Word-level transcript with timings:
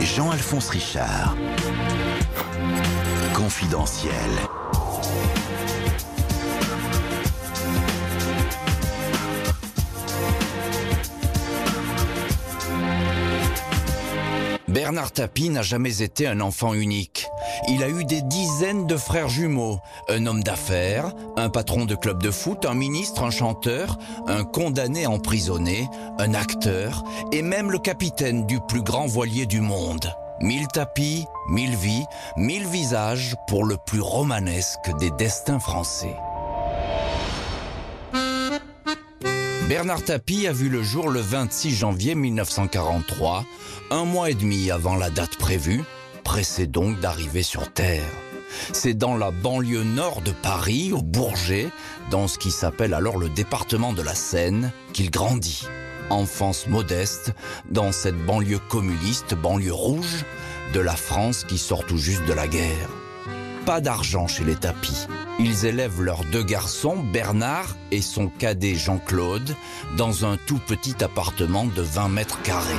Jean-Alphonse 0.00 0.68
Richard. 0.70 1.36
Confidentiel. 3.32 4.12
Bernard 14.68 15.12
Tapie 15.12 15.50
n'a 15.50 15.62
jamais 15.62 16.02
été 16.02 16.26
un 16.26 16.40
enfant 16.40 16.74
unique. 16.74 17.28
Il 17.68 17.82
a 17.82 17.88
eu 17.88 18.04
des 18.04 18.20
dizaines 18.20 18.86
de 18.86 18.96
frères 18.96 19.28
jumeaux, 19.28 19.78
un 20.08 20.26
homme 20.26 20.42
d'affaires, 20.42 21.12
un 21.36 21.48
patron 21.48 21.86
de 21.86 21.94
club 21.94 22.22
de 22.22 22.30
foot, 22.30 22.66
un 22.66 22.74
ministre, 22.74 23.22
un 23.22 23.30
chanteur, 23.30 23.98
un 24.26 24.44
condamné 24.44 25.06
emprisonné, 25.06 25.88
un 26.18 26.34
acteur 26.34 27.02
et 27.32 27.40
même 27.40 27.70
le 27.70 27.78
capitaine 27.78 28.46
du 28.46 28.60
plus 28.60 28.82
grand 28.82 29.06
voilier 29.06 29.46
du 29.46 29.60
monde. 29.60 30.12
Mille 30.40 30.68
tapis, 30.68 31.24
mille 31.48 31.74
vies, 31.74 32.04
mille 32.36 32.66
visages 32.66 33.34
pour 33.46 33.64
le 33.64 33.76
plus 33.78 34.00
romanesque 34.00 34.90
des 34.98 35.10
destins 35.12 35.60
français. 35.60 36.16
Bernard 39.68 40.04
Tapie 40.04 40.46
a 40.46 40.52
vu 40.52 40.68
le 40.68 40.82
jour 40.82 41.08
le 41.08 41.20
26 41.20 41.74
janvier 41.74 42.14
1943, 42.14 43.44
un 43.90 44.04
mois 44.04 44.28
et 44.28 44.34
demi 44.34 44.70
avant 44.70 44.94
la 44.94 45.08
date 45.08 45.36
prévue, 45.38 45.82
pressé 46.24 46.66
donc 46.66 46.98
d'arriver 47.00 47.42
sur 47.42 47.72
Terre. 47.72 48.10
C'est 48.72 48.94
dans 48.94 49.16
la 49.16 49.30
banlieue 49.30 49.84
nord 49.84 50.22
de 50.22 50.32
Paris, 50.32 50.92
au 50.92 51.02
Bourget, 51.02 51.68
dans 52.10 52.28
ce 52.28 52.38
qui 52.38 52.50
s'appelle 52.50 52.94
alors 52.94 53.18
le 53.18 53.28
département 53.28 53.92
de 53.92 54.02
la 54.02 54.14
Seine, 54.14 54.72
qu'il 54.92 55.10
grandit. 55.10 55.66
Enfance 56.10 56.66
modeste, 56.66 57.32
dans 57.70 57.92
cette 57.92 58.18
banlieue 58.26 58.60
communiste, 58.68 59.34
banlieue 59.34 59.72
rouge, 59.72 60.24
de 60.72 60.80
la 60.80 60.96
France 60.96 61.44
qui 61.44 61.58
sort 61.58 61.84
tout 61.86 61.98
juste 61.98 62.24
de 62.26 62.32
la 62.32 62.48
guerre. 62.48 62.88
Pas 63.64 63.80
d'argent 63.80 64.26
chez 64.26 64.44
les 64.44 64.56
tapis. 64.56 65.06
Ils 65.40 65.64
élèvent 65.64 66.02
leurs 66.02 66.24
deux 66.26 66.42
garçons, 66.42 67.02
Bernard 67.12 67.76
et 67.90 68.02
son 68.02 68.28
cadet 68.28 68.74
Jean-Claude, 68.74 69.54
dans 69.96 70.26
un 70.26 70.36
tout 70.36 70.60
petit 70.66 71.02
appartement 71.02 71.64
de 71.64 71.82
20 71.82 72.08
mètres 72.08 72.42
carrés. 72.42 72.74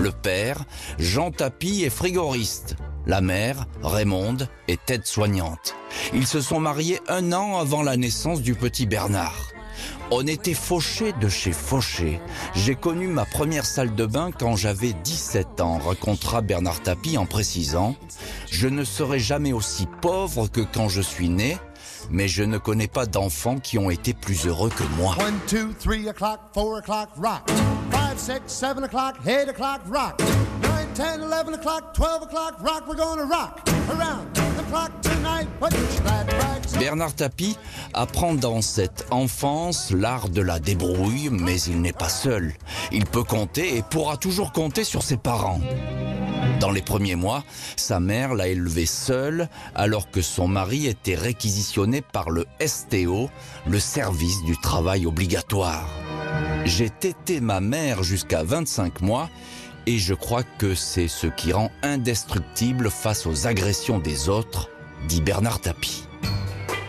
Le 0.00 0.12
père, 0.12 0.64
Jean 0.98 1.30
Tapie, 1.30 1.82
est 1.84 1.90
frigoriste. 1.90 2.76
La 3.06 3.20
mère, 3.20 3.66
Raymonde, 3.82 4.48
est 4.66 4.90
aide-soignante. 4.90 5.74
Ils 6.14 6.26
se 6.26 6.40
sont 6.40 6.58
mariés 6.58 7.00
un 7.06 7.34
an 7.34 7.58
avant 7.58 7.82
la 7.82 7.98
naissance 7.98 8.40
du 8.40 8.54
petit 8.54 8.86
Bernard. 8.86 9.50
On 10.10 10.26
était 10.26 10.54
fauché 10.54 11.12
de 11.20 11.28
chez 11.28 11.52
Fauché. 11.52 12.18
J'ai 12.54 12.76
connu 12.76 13.08
ma 13.08 13.26
première 13.26 13.66
salle 13.66 13.94
de 13.94 14.06
bain 14.06 14.30
quand 14.32 14.56
j'avais 14.56 14.94
17 15.04 15.60
ans, 15.60 15.76
racontera 15.76 16.40
Bernard 16.40 16.80
Tapie 16.80 17.18
en 17.18 17.26
précisant 17.26 17.94
Je 18.50 18.68
ne 18.68 18.84
serai 18.84 19.18
jamais 19.18 19.52
aussi 19.52 19.86
pauvre 20.00 20.48
que 20.48 20.62
quand 20.62 20.88
je 20.88 21.02
suis 21.02 21.28
né, 21.28 21.58
mais 22.10 22.26
je 22.26 22.42
ne 22.42 22.56
connais 22.56 22.88
pas 22.88 23.04
d'enfants 23.04 23.58
qui 23.58 23.76
ont 23.76 23.90
été 23.90 24.14
plus 24.14 24.46
heureux 24.46 24.70
que 24.70 24.84
moi. 24.96 25.14
1, 25.20 25.32
2, 25.54 25.74
3 26.14 26.38
o'clock, 28.10 28.18
4 28.18 28.18
o'clock, 28.18 28.18
rock. 28.18 28.18
5, 28.18 28.18
6, 28.18 28.40
7 28.46 28.84
o'clock, 28.84 29.16
8 29.24 29.48
o'clock, 29.48 29.80
rock. 29.88 30.20
9, 30.62 30.94
10, 30.94 31.22
11 31.22 31.54
o'clock, 31.54 31.94
12 31.94 32.22
o'clock, 32.22 32.60
rock. 32.60 32.88
We're 32.88 32.96
gonna 32.96 33.24
rock 33.24 33.60
around 33.88 34.34
the 34.34 34.62
clock 34.70 34.90
tonight. 35.00 35.46
Put 35.60 35.72
your 35.72 36.02
glad 36.02 36.32
rags 36.32 36.74
on. 36.74 36.80
Bernard 36.80 37.14
Tapie 37.14 37.56
apprend 37.94 38.34
dans 38.34 38.62
cette 38.62 39.06
enfance 39.10 39.92
l'art 39.92 40.28
de 40.28 40.42
la 40.42 40.58
débrouille, 40.58 41.28
mais 41.30 41.60
il 41.62 41.80
n'est 41.80 41.92
pas 41.92 42.08
seul. 42.08 42.52
Il 42.90 43.06
peut 43.06 43.24
compter 43.24 43.76
et 43.76 43.82
pourra 43.82 44.16
toujours 44.16 44.52
compter 44.52 44.84
sur 44.84 45.02
ses 45.02 45.16
parents. 45.16 45.60
Dans 46.58 46.70
les 46.70 46.82
premiers 46.82 47.16
mois, 47.16 47.44
sa 47.76 48.00
mère 48.00 48.34
l'a 48.34 48.48
élevé 48.48 48.86
seule 48.86 49.48
alors 49.74 50.10
que 50.10 50.20
son 50.20 50.48
mari 50.48 50.86
était 50.86 51.14
réquisitionné 51.14 52.02
par 52.02 52.30
le 52.30 52.44
STO, 52.64 53.30
le 53.66 53.78
service 53.78 54.42
du 54.44 54.56
travail 54.58 55.06
obligatoire. 55.06 55.88
J'ai 56.64 56.90
tété 56.90 57.40
ma 57.40 57.60
mère 57.60 58.02
jusqu'à 58.02 58.42
25 58.42 59.00
mois 59.00 59.30
et 59.86 59.98
je 59.98 60.14
crois 60.14 60.42
que 60.42 60.74
c'est 60.74 61.08
ce 61.08 61.26
qui 61.26 61.52
rend 61.52 61.70
indestructible 61.82 62.90
face 62.90 63.26
aux 63.26 63.46
agressions 63.46 63.98
des 63.98 64.28
autres, 64.28 64.68
dit 65.08 65.20
Bernard 65.20 65.60
Tapie. 65.60 66.04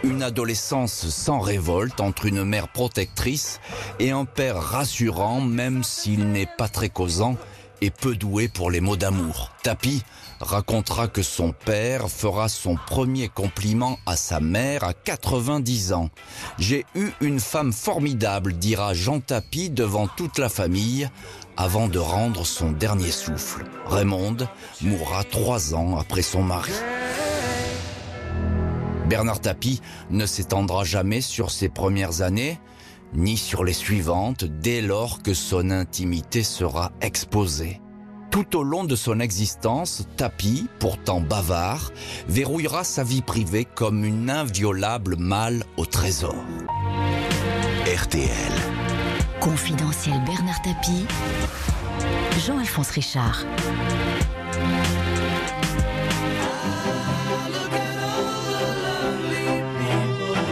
Une 0.04 0.24
adolescence 0.24 1.08
sans 1.10 1.40
révolte 1.40 2.02
entre 2.02 2.26
une 2.26 2.44
mère 2.44 2.68
protectrice 2.68 3.60
et 4.00 4.12
un 4.12 4.26
père 4.26 4.58
rassurant 4.58 5.42
même 5.42 5.84
s'il 5.84 6.32
n'est 6.32 6.50
pas 6.58 6.68
très 6.68 6.90
causant 6.90 7.38
et 7.82 7.92
peu 7.92 8.16
doué 8.16 8.48
pour 8.48 8.72
les 8.72 8.82
mots 8.82 8.98
d'amour. 8.98 9.52
Tapie 9.64 10.04
racontera 10.42 11.08
que 11.08 11.22
son 11.22 11.54
père 11.54 12.10
fera 12.10 12.50
son 12.50 12.76
premier 12.76 13.30
compliment 13.30 13.98
à 14.06 14.16
sa 14.16 14.40
mère 14.40 14.84
à 14.84 14.94
90 14.94 15.94
ans. 15.94 16.10
J'ai 16.58 16.86
eu 16.96 17.10
une 17.22 17.40
femme 17.40 17.72
formidable, 17.72 18.54
dira 18.54 18.94
Jean 18.94 19.20
Tapie 19.20 19.70
devant 19.70 20.08
toute 20.08 20.38
la 20.38 20.50
famille 20.50 21.10
avant 21.58 21.88
de 21.88 22.00
rendre 22.00 22.46
son 22.46 22.72
dernier 22.72 23.12
souffle. 23.12 23.66
Raymonde 23.86 24.48
mourra 24.82 25.24
trois 25.24 25.76
ans 25.76 25.98
après 25.98 26.22
son 26.22 26.42
mari. 26.42 26.74
Bernard 29.08 29.42
Tapie 29.42 29.82
ne 30.10 30.26
s'étendra 30.26 30.86
jamais 30.86 31.20
sur 31.20 31.52
ses 31.52 31.68
premières 31.68 32.22
années, 32.22 32.60
ni 33.14 33.36
sur 33.36 33.66
les 33.66 33.74
suivantes, 33.74 34.46
dès 34.46 34.82
lors 34.82 35.22
que 35.22 35.34
son 35.34 35.70
intimité 35.70 36.44
sera 36.44 36.94
exposée. 37.02 37.81
Tout 38.32 38.56
au 38.56 38.64
long 38.64 38.86
de 38.86 38.96
son 38.96 39.20
existence, 39.20 40.08
Tapie, 40.16 40.68
pourtant 40.80 41.20
bavard, 41.20 41.92
verrouillera 42.30 42.86
sa 42.86 43.04
vie 43.04 43.22
privée 43.22 43.66
comme 43.66 44.06
une 44.06 44.30
inviolable 44.30 45.18
malle 45.18 45.66
au 45.76 45.86
trésor. 45.86 46.38
RTL. 47.86 48.54
Confidentiel 49.42 50.16
Bernard 50.26 50.62
Tapie, 50.62 51.06
Jean-Alphonse 52.46 52.92
Richard. 52.92 53.44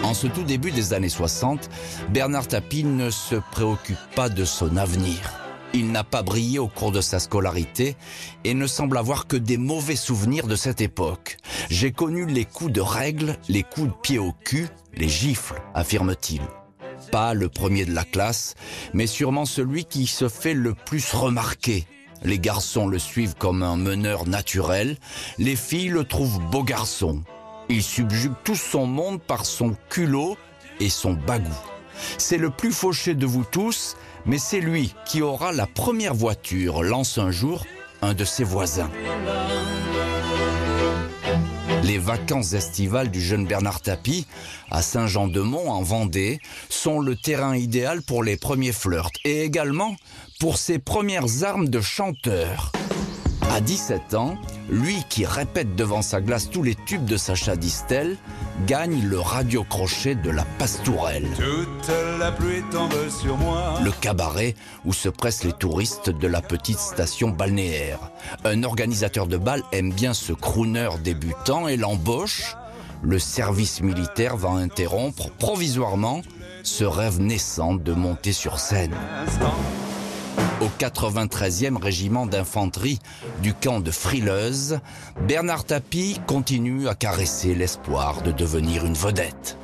En 0.04 0.14
ce 0.14 0.28
tout 0.28 0.44
début 0.44 0.72
des 0.72 0.92
années 0.92 1.08
60, 1.08 1.70
Bernard 2.10 2.48
Tapie 2.48 2.84
ne 2.84 3.10
se 3.10 3.36
préoccupe 3.52 3.98
pas 4.16 4.28
de 4.28 4.44
son 4.44 4.76
avenir. 4.76 5.39
Il 5.74 5.92
n'a 5.92 6.04
pas 6.04 6.24
brillé 6.24 6.58
au 6.58 6.68
cours 6.68 6.92
de 6.92 7.02
sa 7.02 7.20
scolarité 7.20 7.96
et 8.44 8.56
ne 8.56 8.66
semble 8.66 8.98
avoir 8.98 9.28
que 9.28 9.38
des 9.38 9.58
mauvais 9.58 9.96
souvenirs 9.96 10.48
de 10.48 10.56
cette 10.56 10.82
époque. 10.82 11.38
J'ai 11.70 11.92
connu 11.92 12.26
les 12.26 12.46
coups 12.46 12.72
de 12.72 12.82
règle, 12.82 13.38
les 13.50 13.62
coups 13.62 13.90
de 13.90 13.94
pied 14.02 14.18
au 14.18 14.32
cul, 14.32 14.68
les 14.96 15.10
gifles, 15.10 15.62
affirme-t-il. 15.76 16.42
Pas 17.12 17.36
le 17.36 17.50
premier 17.50 17.86
de 17.86 17.94
la 17.94 18.04
classe, 18.04 18.56
mais 18.94 19.06
sûrement 19.06 19.46
celui 19.46 19.86
qui 19.86 20.08
se 20.08 20.28
fait 20.28 20.56
le 20.56 20.74
plus 20.74 21.14
remarquer. 21.14 21.86
Les 22.24 22.40
garçons 22.40 22.88
le 22.88 23.00
suivent 23.00 23.36
comme 23.36 23.62
un 23.64 23.78
meneur 23.78 24.28
naturel, 24.28 24.98
les 25.38 25.56
filles 25.56 25.90
le 25.90 26.04
trouvent 26.04 26.40
beau 26.50 26.64
garçon. 26.64 27.24
Il 27.70 27.84
subjugue 27.84 28.34
tout 28.44 28.56
son 28.56 28.88
monde 28.88 29.22
par 29.22 29.46
son 29.46 29.76
culot 29.90 30.36
et 30.80 30.90
son 30.90 31.14
bagou. 31.14 31.56
C'est 32.18 32.38
le 32.38 32.50
plus 32.50 32.72
fauché 32.72 33.14
de 33.14 33.26
vous 33.26 33.44
tous, 33.44 33.96
mais 34.26 34.38
c'est 34.38 34.62
lui 34.62 34.94
qui 35.06 35.22
aura 35.22 35.52
la 35.52 35.68
première 35.68 36.14
voiture, 36.14 36.84
lance 36.84 37.18
un 37.18 37.32
jour 37.32 37.66
un 38.02 38.14
de 38.14 38.24
ses 38.24 38.44
voisins. 38.44 38.90
Les 41.84 41.98
vacances 41.98 42.54
estivales 42.54 43.10
du 43.10 43.22
jeune 43.22 43.46
Bernard 43.46 43.82
Tapie, 43.82 44.28
à 44.70 44.82
Saint-Jean-de-Mont 44.82 45.70
en 45.70 45.82
Vendée, 45.82 46.40
sont 46.70 47.00
le 47.00 47.16
terrain 47.16 47.56
idéal 47.56 48.02
pour 48.02 48.24
les 48.24 48.38
premiers 48.38 48.74
flirts 48.74 49.12
et 49.26 49.44
également 49.44 49.96
pour 50.40 50.58
ses 50.58 50.80
premières 50.80 51.44
armes 51.44 51.68
de 51.68 51.82
chanteur. 51.82 52.72
À 53.50 53.62
17 53.62 54.14
ans, 54.14 54.38
lui 54.70 55.04
qui 55.10 55.26
répète 55.26 55.76
devant 55.76 56.02
sa 56.02 56.22
glace 56.22 56.50
tous 56.50 56.62
les 56.62 56.76
tubes 56.76 57.06
de 57.06 57.18
Sacha 57.18 57.56
Distel, 57.56 58.16
gagne 58.68 59.02
le 59.04 59.20
radio-crochet 59.20 60.16
de 60.16 60.30
la 60.30 60.46
Pastourelle, 60.60 61.28
Toute 61.36 61.92
la 62.20 62.32
pluie 62.32 62.62
tombe 62.72 62.94
sur 63.10 63.38
moi. 63.38 63.80
le 63.84 63.92
cabaret 63.92 64.56
où 64.86 64.94
se 64.94 65.10
pressent 65.10 65.44
les 65.44 65.54
touristes 65.54 66.10
de 66.10 66.28
la 66.28 66.42
petite 66.42 66.80
station 66.80 67.30
balnéaire. 67.30 68.00
Un 68.46 68.64
organisateur 68.64 69.26
de 69.28 69.38
bal 69.38 69.64
aime 69.72 69.92
bien 69.94 70.14
ce 70.14 70.34
crooner 70.34 70.90
débutant 71.04 71.68
et 71.68 71.78
l'embauche. 71.78 72.56
Le 73.02 73.18
service 73.18 73.82
militaire 73.82 74.38
va 74.38 74.50
interrompre 74.50 75.32
provisoirement 75.32 76.22
ce 76.64 76.84
rêve 76.84 77.20
naissant 77.20 77.74
de 77.74 77.94
monter 77.94 78.34
sur 78.34 78.60
scène. 78.60 78.94
Au 80.62 80.68
93e 80.78 81.78
régiment 81.82 82.26
d'infanterie 82.26 83.00
du 83.42 83.54
camp 83.54 83.80
de 83.80 83.92
Frileuse, 83.92 84.80
Bernard 85.26 85.64
Tapie 85.64 86.20
continue 86.28 86.90
à 86.90 86.96
caresser 86.96 87.56
l'espoir 87.56 88.22
de 88.24 88.34
devenir 88.34 88.86
une 88.86 88.94
vedette. 88.94 89.58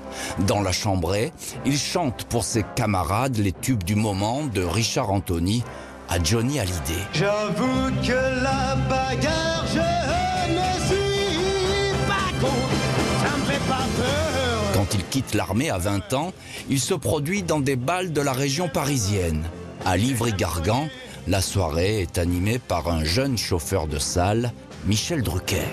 Dans 0.48 0.62
la 0.62 0.72
chambrée, 0.72 1.34
il 1.66 1.78
chante 1.78 2.24
pour 2.30 2.46
ses 2.46 2.64
camarades 2.78 3.36
les 3.36 3.52
tubes 3.52 3.84
du 3.84 3.96
moment 3.96 4.46
de 4.46 4.64
Richard 4.64 5.12
Anthony 5.12 5.66
à 6.08 6.24
Johnny 6.24 6.62
Hallyday. 6.62 7.04
J'avoue 7.12 7.92
que 8.02 8.14
la 8.42 8.76
bagarre, 8.88 9.66
je 9.68 10.54
ne 10.54 10.86
suis 10.88 11.92
pas 12.08 12.32
contre, 12.40 13.22
ça 13.22 13.38
me 13.38 13.44
fait 13.44 13.68
pas 13.68 13.84
peur. 13.98 14.64
Quand 14.74 14.94
il 14.94 15.04
quitte 15.08 15.34
l'armée 15.34 15.70
à 15.70 15.78
20 15.78 16.14
ans, 16.14 16.32
il 16.70 16.80
se 16.80 16.94
produit 16.94 17.44
dans 17.44 17.60
des 17.60 17.76
balles 17.76 18.14
de 18.14 18.22
la 18.22 18.32
région 18.32 18.70
parisienne. 18.70 19.44
À 19.86 19.98
Livry-Gargan, 19.98 20.90
la 21.28 21.42
soirée 21.42 22.02
est 22.02 22.18
animée 22.18 22.58
par 22.58 22.90
un 22.90 23.04
jeune 23.04 23.38
chauffeur 23.38 23.86
de 23.86 24.00
salle, 24.00 24.52
Michel 24.88 25.22
Drucker. 25.22 25.68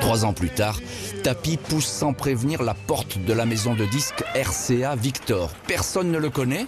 Trois 0.00 0.24
ans 0.24 0.32
plus 0.32 0.50
tard, 0.50 0.80
Tapi 1.22 1.56
pousse 1.56 1.86
sans 1.86 2.12
prévenir 2.12 2.64
la 2.64 2.74
porte 2.74 3.16
de 3.16 3.32
la 3.32 3.46
maison 3.46 3.74
de 3.74 3.84
disques 3.84 4.24
RCA 4.34 4.96
Victor. 4.96 5.50
Personne 5.68 6.10
ne 6.10 6.18
le 6.18 6.30
connaît, 6.30 6.66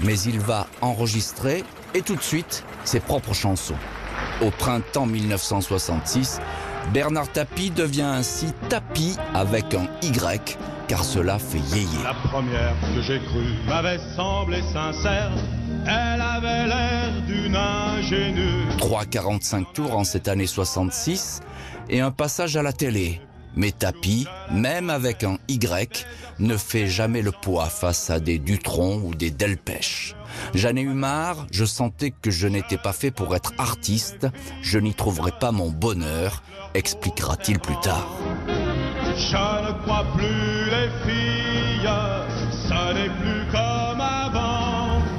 mais 0.00 0.18
il 0.18 0.40
va 0.40 0.66
enregistrer 0.80 1.62
et 1.94 2.02
tout 2.02 2.16
de 2.16 2.22
suite 2.22 2.64
ses 2.84 2.98
propres 2.98 3.34
chansons. 3.34 3.78
Au 4.42 4.50
printemps 4.50 5.06
1966, 5.06 6.40
Bernard 6.92 7.30
Tapie 7.30 7.70
devient 7.70 8.02
ainsi 8.02 8.46
Tapie 8.68 9.16
avec 9.32 9.74
un 9.74 9.86
Y, 10.02 10.58
car 10.88 11.04
cela 11.04 11.38
fait 11.38 11.60
sincère. 14.72 15.30
Elle 15.88 16.20
avait 16.20 16.66
l'air 16.66 17.22
d'une 17.26 17.56
ingénue. 17.56 18.68
3,45 18.78 19.72
tours 19.72 19.96
en 19.96 20.04
cette 20.04 20.28
année 20.28 20.46
66 20.46 21.40
et 21.88 22.00
un 22.00 22.10
passage 22.10 22.56
à 22.56 22.62
la 22.62 22.72
télé. 22.72 23.20
Mais 23.54 23.72
Tapi, 23.72 24.26
même 24.50 24.90
avec 24.90 25.24
un 25.24 25.38
Y, 25.48 26.06
ne 26.38 26.56
fait 26.56 26.88
jamais 26.88 27.22
le 27.22 27.32
poids 27.32 27.66
face 27.66 28.10
à 28.10 28.20
des 28.20 28.38
Dutron 28.38 29.00
ou 29.04 29.14
des 29.14 29.30
Delpech. 29.30 30.14
J'en 30.54 30.76
ai 30.76 30.82
eu 30.82 30.92
marre, 30.92 31.46
je 31.50 31.64
sentais 31.64 32.10
que 32.10 32.30
je 32.30 32.48
n'étais 32.48 32.76
pas 32.76 32.92
fait 32.92 33.10
pour 33.10 33.34
être 33.34 33.52
artiste, 33.56 34.26
je 34.60 34.78
n'y 34.78 34.92
trouverais 34.92 35.32
pas 35.40 35.52
mon 35.52 35.70
bonheur, 35.70 36.42
expliquera-t-il 36.74 37.58
plus 37.58 37.80
tard. 37.80 38.06
Je 38.46 39.36
ne 39.36 39.82
crois 39.82 40.04
plus 40.14 40.70
les 40.70 40.90
filles, 41.04 41.25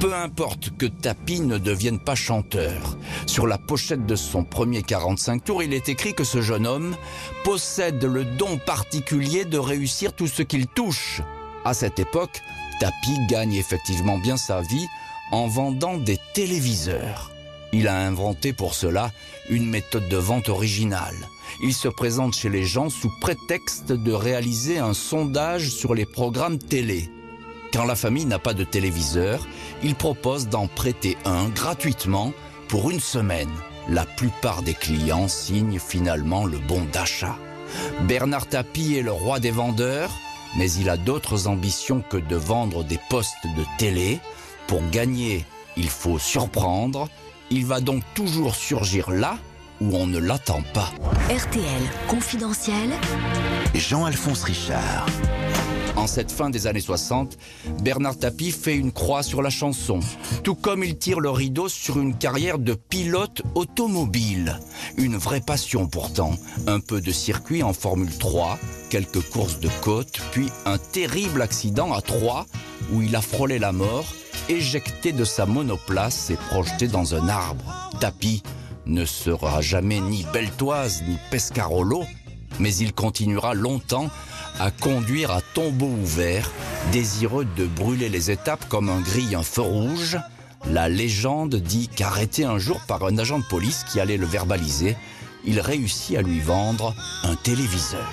Peu 0.00 0.14
importe 0.14 0.70
que 0.78 0.86
Tapi 0.86 1.40
ne 1.40 1.58
devienne 1.58 1.98
pas 1.98 2.14
chanteur. 2.14 2.96
Sur 3.26 3.48
la 3.48 3.58
pochette 3.58 4.06
de 4.06 4.14
son 4.14 4.44
premier 4.44 4.84
45 4.84 5.42
tours, 5.42 5.62
il 5.64 5.74
est 5.74 5.88
écrit 5.88 6.14
que 6.14 6.22
ce 6.22 6.40
jeune 6.40 6.68
homme 6.68 6.94
possède 7.42 8.04
le 8.04 8.24
don 8.24 8.58
particulier 8.58 9.44
de 9.44 9.58
réussir 9.58 10.12
tout 10.12 10.28
ce 10.28 10.42
qu'il 10.42 10.68
touche. 10.68 11.20
À 11.64 11.74
cette 11.74 11.98
époque, 11.98 12.42
Tapi 12.78 13.26
gagne 13.28 13.54
effectivement 13.54 14.18
bien 14.18 14.36
sa 14.36 14.60
vie 14.60 14.86
en 15.32 15.48
vendant 15.48 15.96
des 15.96 16.18
téléviseurs. 16.32 17.32
Il 17.72 17.88
a 17.88 17.98
inventé 17.98 18.52
pour 18.52 18.74
cela 18.74 19.10
une 19.50 19.68
méthode 19.68 20.08
de 20.08 20.16
vente 20.16 20.48
originale. 20.48 21.26
Il 21.60 21.74
se 21.74 21.88
présente 21.88 22.36
chez 22.36 22.50
les 22.50 22.64
gens 22.64 22.88
sous 22.88 23.10
prétexte 23.20 23.90
de 23.90 24.12
réaliser 24.12 24.78
un 24.78 24.94
sondage 24.94 25.70
sur 25.70 25.92
les 25.92 26.06
programmes 26.06 26.58
télé. 26.58 27.10
Quand 27.72 27.84
la 27.84 27.96
famille 27.96 28.24
n'a 28.24 28.38
pas 28.38 28.54
de 28.54 28.64
téléviseur, 28.64 29.46
il 29.82 29.94
propose 29.94 30.48
d'en 30.48 30.66
prêter 30.66 31.16
un 31.24 31.48
gratuitement 31.48 32.32
pour 32.68 32.90
une 32.90 33.00
semaine. 33.00 33.50
La 33.88 34.04
plupart 34.04 34.62
des 34.62 34.74
clients 34.74 35.28
signent 35.28 35.78
finalement 35.78 36.44
le 36.44 36.58
bon 36.58 36.84
d'achat. 36.92 37.36
Bernard 38.02 38.46
Tapie 38.46 38.96
est 38.96 39.02
le 39.02 39.12
roi 39.12 39.38
des 39.40 39.50
vendeurs, 39.50 40.10
mais 40.56 40.70
il 40.72 40.88
a 40.88 40.96
d'autres 40.96 41.46
ambitions 41.46 42.02
que 42.08 42.16
de 42.16 42.36
vendre 42.36 42.84
des 42.84 42.98
postes 43.10 43.44
de 43.44 43.64
télé. 43.76 44.20
Pour 44.66 44.82
gagner, 44.90 45.44
il 45.76 45.88
faut 45.88 46.18
surprendre. 46.18 47.08
Il 47.50 47.66
va 47.66 47.80
donc 47.80 48.02
toujours 48.14 48.54
surgir 48.54 49.10
là 49.10 49.38
où 49.80 49.94
on 49.96 50.06
ne 50.06 50.18
l'attend 50.18 50.62
pas. 50.74 50.90
RTL 51.30 51.82
confidentiel. 52.08 52.90
Jean-Alphonse 53.74 54.42
Richard. 54.42 55.06
En 55.98 56.06
cette 56.06 56.30
fin 56.30 56.48
des 56.48 56.68
années 56.68 56.80
60, 56.80 57.36
Bernard 57.82 58.16
Tapie 58.16 58.52
fait 58.52 58.76
une 58.76 58.92
croix 58.92 59.24
sur 59.24 59.42
la 59.42 59.50
chanson, 59.50 59.98
tout 60.44 60.54
comme 60.54 60.84
il 60.84 60.96
tire 60.96 61.18
le 61.18 61.28
rideau 61.28 61.68
sur 61.68 61.98
une 61.98 62.16
carrière 62.16 62.60
de 62.60 62.74
pilote 62.74 63.42
automobile. 63.56 64.60
Une 64.96 65.16
vraie 65.16 65.40
passion 65.40 65.88
pourtant, 65.88 66.34
un 66.68 66.78
peu 66.78 67.00
de 67.00 67.10
circuit 67.10 67.64
en 67.64 67.72
Formule 67.72 68.16
3, 68.16 68.60
quelques 68.90 69.28
courses 69.28 69.58
de 69.58 69.68
côte, 69.82 70.20
puis 70.30 70.46
un 70.66 70.78
terrible 70.78 71.42
accident 71.42 71.92
à 71.92 72.00
Troyes 72.00 72.46
où 72.92 73.02
il 73.02 73.16
a 73.16 73.20
frôlé 73.20 73.58
la 73.58 73.72
mort, 73.72 74.06
éjecté 74.48 75.10
de 75.10 75.24
sa 75.24 75.46
monoplace 75.46 76.30
et 76.30 76.36
projeté 76.36 76.86
dans 76.86 77.16
un 77.16 77.28
arbre. 77.28 77.90
Tapie 77.98 78.44
ne 78.86 79.04
sera 79.04 79.60
jamais 79.62 79.98
ni 79.98 80.24
Beltoise 80.32 81.02
ni 81.08 81.16
Pescarolo, 81.32 82.04
mais 82.60 82.72
il 82.76 82.92
continuera 82.92 83.54
longtemps 83.54 84.10
à 84.58 84.70
conduire 84.70 85.30
à 85.30 85.40
tombeau 85.40 85.86
ouvert, 85.86 86.50
désireux 86.92 87.46
de 87.56 87.66
brûler 87.66 88.08
les 88.08 88.30
étapes 88.30 88.68
comme 88.68 88.88
un 88.88 89.00
grille 89.00 89.34
un 89.34 89.42
feu 89.42 89.62
rouge. 89.62 90.18
La 90.70 90.88
légende 90.88 91.54
dit 91.56 91.88
qu'arrêté 91.88 92.44
un 92.44 92.58
jour 92.58 92.80
par 92.88 93.04
un 93.04 93.16
agent 93.18 93.38
de 93.38 93.44
police 93.44 93.84
qui 93.84 94.00
allait 94.00 94.16
le 94.16 94.26
verbaliser, 94.26 94.96
il 95.44 95.60
réussit 95.60 96.16
à 96.16 96.22
lui 96.22 96.40
vendre 96.40 96.94
un 97.22 97.36
téléviseur. 97.36 98.06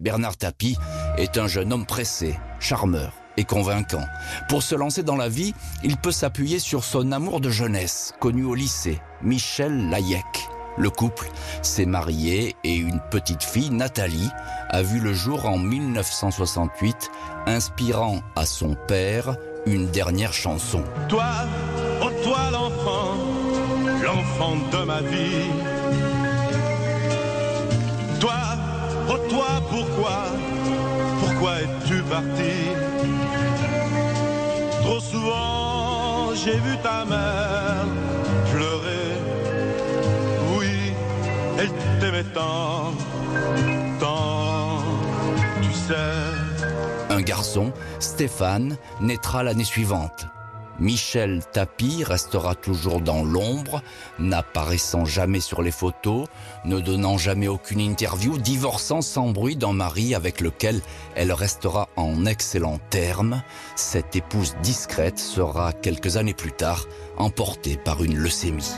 Bernard 0.00 0.36
Tapie 0.36 0.76
est 1.16 1.38
un 1.38 1.48
jeune 1.48 1.72
homme 1.72 1.86
pressé, 1.86 2.36
charmeur 2.60 3.12
et 3.36 3.44
convaincant. 3.44 4.04
Pour 4.48 4.62
se 4.62 4.74
lancer 4.74 5.02
dans 5.02 5.16
la 5.16 5.28
vie, 5.28 5.54
il 5.84 5.96
peut 5.96 6.12
s'appuyer 6.12 6.58
sur 6.58 6.84
son 6.84 7.12
amour 7.12 7.40
de 7.40 7.50
jeunesse, 7.50 8.14
connu 8.20 8.44
au 8.44 8.54
lycée, 8.54 9.00
Michel 9.22 9.90
Layek. 9.90 10.48
Le 10.78 10.90
couple 10.90 11.28
s'est 11.62 11.86
marié 11.86 12.54
et 12.62 12.74
une 12.74 13.00
petite 13.10 13.42
fille, 13.42 13.70
Nathalie, 13.70 14.30
a 14.68 14.82
vu 14.82 15.00
le 15.00 15.12
jour 15.12 15.46
en 15.46 15.58
1968, 15.58 17.10
inspirant 17.46 18.20
à 18.36 18.46
son 18.46 18.76
père 18.86 19.36
une 19.66 19.88
dernière 19.88 20.32
chanson. 20.32 20.84
Toi, 21.08 21.26
oh 22.00 22.10
toi 22.22 22.38
l'enfant, 22.52 23.16
l'enfant 24.04 24.56
de 24.72 24.84
ma 24.84 25.00
vie. 25.00 25.50
Toi, 28.20 28.40
oh 29.08 29.18
toi 29.28 29.48
pourquoi, 29.68 30.26
pourquoi 31.20 31.60
es-tu 31.62 32.02
parti? 32.02 32.52
Trop 34.82 35.00
souvent 35.00 36.34
j'ai 36.44 36.58
vu 36.58 36.76
ta 36.82 37.04
mère 37.04 38.07
Un 47.10 47.20
garçon, 47.20 47.72
Stéphane, 48.00 48.76
naîtra 49.00 49.44
l'année 49.44 49.62
suivante. 49.62 50.26
Michel 50.80 51.42
Tapie 51.52 52.02
restera 52.04 52.54
toujours 52.56 53.00
dans 53.00 53.22
l'ombre, 53.24 53.82
n'apparaissant 54.18 55.04
jamais 55.04 55.40
sur 55.40 55.62
les 55.62 55.70
photos, 55.70 56.26
ne 56.64 56.80
donnant 56.80 57.18
jamais 57.18 57.48
aucune 57.48 57.80
interview, 57.80 58.38
divorçant 58.38 59.00
sans 59.00 59.30
bruit 59.30 59.56
d'un 59.56 59.72
mari 59.72 60.14
avec 60.14 60.40
lequel 60.40 60.80
elle 61.14 61.32
restera 61.32 61.88
en 61.96 62.26
excellents 62.26 62.80
termes. 62.90 63.42
Cette 63.76 64.16
épouse 64.16 64.56
discrète 64.62 65.18
sera 65.18 65.72
quelques 65.72 66.16
années 66.16 66.34
plus 66.34 66.52
tard 66.52 66.86
emportée 67.16 67.76
par 67.76 68.02
une 68.02 68.16
leucémie. 68.16 68.74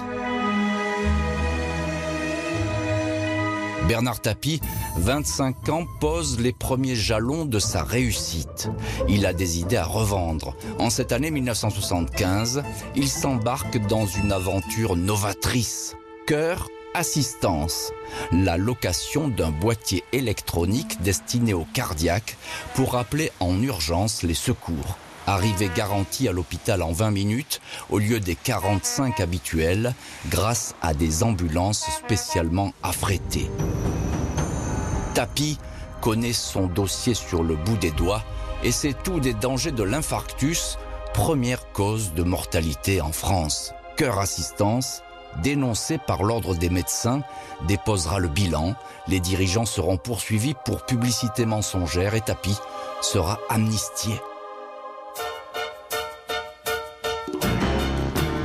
Bernard 3.90 4.20
Tapie, 4.20 4.60
25 4.98 5.68
ans, 5.70 5.84
pose 5.98 6.38
les 6.38 6.52
premiers 6.52 6.94
jalons 6.94 7.44
de 7.44 7.58
sa 7.58 7.82
réussite. 7.82 8.70
Il 9.08 9.26
a 9.26 9.32
des 9.32 9.58
idées 9.58 9.78
à 9.78 9.84
revendre. 9.84 10.54
En 10.78 10.90
cette 10.90 11.10
année 11.10 11.32
1975, 11.32 12.62
il 12.94 13.08
s'embarque 13.08 13.84
dans 13.88 14.06
une 14.06 14.30
aventure 14.30 14.94
novatrice. 14.94 15.96
Cœur 16.28 16.68
Assistance, 16.94 17.90
la 18.30 18.56
location 18.56 19.26
d'un 19.26 19.50
boîtier 19.50 20.04
électronique 20.12 21.02
destiné 21.02 21.52
aux 21.52 21.66
cardiaques 21.74 22.36
pour 22.74 22.96
appeler 22.96 23.32
en 23.40 23.60
urgence 23.60 24.22
les 24.22 24.34
secours. 24.34 24.98
Arrivée 25.26 25.70
garantie 25.74 26.28
à 26.28 26.32
l'hôpital 26.32 26.82
en 26.82 26.92
20 26.92 27.10
minutes 27.10 27.60
au 27.88 27.98
lieu 27.98 28.20
des 28.20 28.34
45 28.34 29.20
habituels 29.20 29.94
grâce 30.28 30.74
à 30.82 30.94
des 30.94 31.22
ambulances 31.22 31.86
spécialement 32.04 32.72
affrétées. 32.82 33.50
Tapi 35.20 35.58
connaît 36.00 36.32
son 36.32 36.66
dossier 36.66 37.12
sur 37.12 37.42
le 37.42 37.54
bout 37.54 37.76
des 37.76 37.90
doigts 37.90 38.22
et 38.64 38.72
sait 38.72 38.94
tout 38.94 39.20
des 39.20 39.34
dangers 39.34 39.70
de 39.70 39.82
l'infarctus, 39.82 40.78
première 41.12 41.72
cause 41.72 42.14
de 42.14 42.22
mortalité 42.22 43.02
en 43.02 43.12
France. 43.12 43.74
Cœur 43.98 44.18
Assistance, 44.18 45.02
dénoncé 45.42 45.98
par 45.98 46.22
l'ordre 46.22 46.54
des 46.54 46.70
médecins, 46.70 47.20
déposera 47.68 48.18
le 48.18 48.28
bilan. 48.28 48.74
Les 49.08 49.20
dirigeants 49.20 49.66
seront 49.66 49.98
poursuivis 49.98 50.54
pour 50.64 50.86
publicité 50.86 51.44
mensongère 51.44 52.14
et 52.14 52.22
Tapi 52.22 52.56
sera 53.02 53.38
amnistié. 53.50 54.14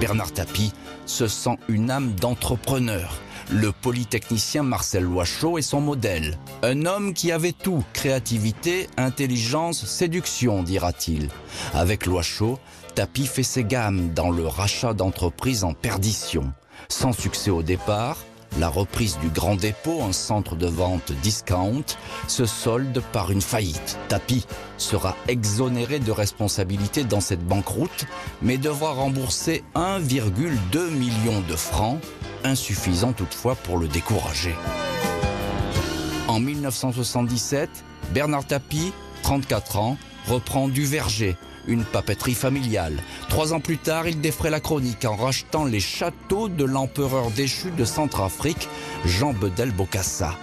Bernard 0.02 0.34
Tapie 0.34 0.74
se 1.06 1.30
sent 1.30 1.58
une 1.70 1.90
âme 1.90 2.12
d'entrepreneur. 2.16 3.14
Le 3.52 3.72
polytechnicien 3.72 4.64
Marcel 4.64 5.04
Loichot 5.04 5.60
est 5.60 5.62
son 5.62 5.80
modèle. 5.80 6.40
Un 6.64 6.86
homme 6.86 7.14
qui 7.14 7.32
avait 7.32 7.52
tout, 7.52 7.84
créativité, 7.94 8.90
intelligence, 8.98 9.86
séduction, 9.86 10.64
dira-t-il. 10.64 11.30
Avec 11.74 12.08
Loichot, 12.08 12.60
Tapie 12.96 13.28
fait 13.28 13.44
ses 13.44 13.64
gammes 13.64 14.14
dans 14.14 14.32
le 14.32 14.48
rachat 14.48 14.94
d'entreprises 14.94 15.64
en 15.64 15.74
perdition. 15.74 16.54
Sans 16.90 17.14
succès 17.14 17.52
au 17.52 17.62
départ, 17.62 18.18
la 18.60 18.70
reprise 18.70 19.18
du 19.20 19.30
Grand 19.30 19.56
Dépôt, 19.56 20.02
un 20.04 20.14
centre 20.14 20.56
de 20.56 20.68
vente 20.68 21.12
discount, 21.22 21.84
se 22.28 22.46
solde 22.46 23.02
par 23.12 23.32
une 23.32 23.42
faillite. 23.42 23.98
Tapi 24.08 24.46
sera 24.78 25.16
exonéré 25.28 26.00
de 26.00 26.12
responsabilité 26.12 27.04
dans 27.04 27.22
cette 27.22 27.46
banqueroute, 27.46 28.06
mais 28.42 28.58
devra 28.58 28.94
rembourser 28.94 29.64
1,2 29.76 30.90
million 30.90 31.42
de 31.48 31.56
francs, 31.56 32.00
insuffisant 32.44 33.14
toutefois 33.14 33.56
pour 33.56 33.78
le 33.78 33.88
décourager. 33.88 34.56
En 36.28 36.40
1977, 36.40 37.70
Bernard 38.14 38.46
Tapie, 38.46 38.94
34 39.24 39.78
ans, 39.78 39.98
reprend 40.28 40.68
du 40.68 40.86
verger 40.86 41.38
une 41.68 41.84
papeterie 41.84 42.34
familiale. 42.34 43.02
Trois 43.30 43.54
ans 43.54 43.60
plus 43.60 43.78
tard, 43.78 44.08
il 44.08 44.22
défrait 44.22 44.50
la 44.50 44.60
chronique 44.60 45.06
en 45.06 45.16
rachetant 45.16 45.66
les 45.66 45.80
châteaux 45.80 46.50
de 46.50 46.64
l'empereur 46.64 47.32
déchu 47.32 47.72
de 47.72 47.86
Centrafrique, 47.86 48.68
Jean 49.06 49.34
Bedel 49.34 49.72
Bokassa. 49.72 50.36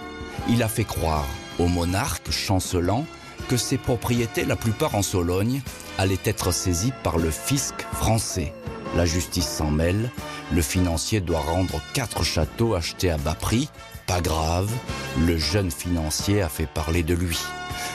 Il 0.49 0.63
a 0.63 0.67
fait 0.67 0.83
croire 0.83 1.27
au 1.59 1.67
monarque 1.67 2.31
chancelant 2.31 3.05
que 3.47 3.57
ses 3.57 3.77
propriétés, 3.77 4.45
la 4.45 4.55
plupart 4.55 4.95
en 4.95 5.01
Sologne, 5.01 5.61
allaient 5.97 6.17
être 6.25 6.51
saisies 6.51 6.93
par 7.03 7.17
le 7.17 7.29
fisc 7.29 7.75
français. 7.93 8.53
La 8.95 9.05
justice 9.05 9.47
s'en 9.47 9.71
mêle, 9.71 10.11
le 10.51 10.61
financier 10.61 11.19
doit 11.19 11.39
rendre 11.39 11.81
quatre 11.93 12.23
châteaux 12.23 12.75
achetés 12.75 13.09
à 13.09 13.17
bas 13.17 13.35
prix. 13.35 13.69
Pas 14.05 14.21
grave, 14.21 14.71
le 15.19 15.37
jeune 15.37 15.71
financier 15.71 16.41
a 16.41 16.49
fait 16.49 16.67
parler 16.67 17.03
de 17.03 17.13
lui. 17.13 17.39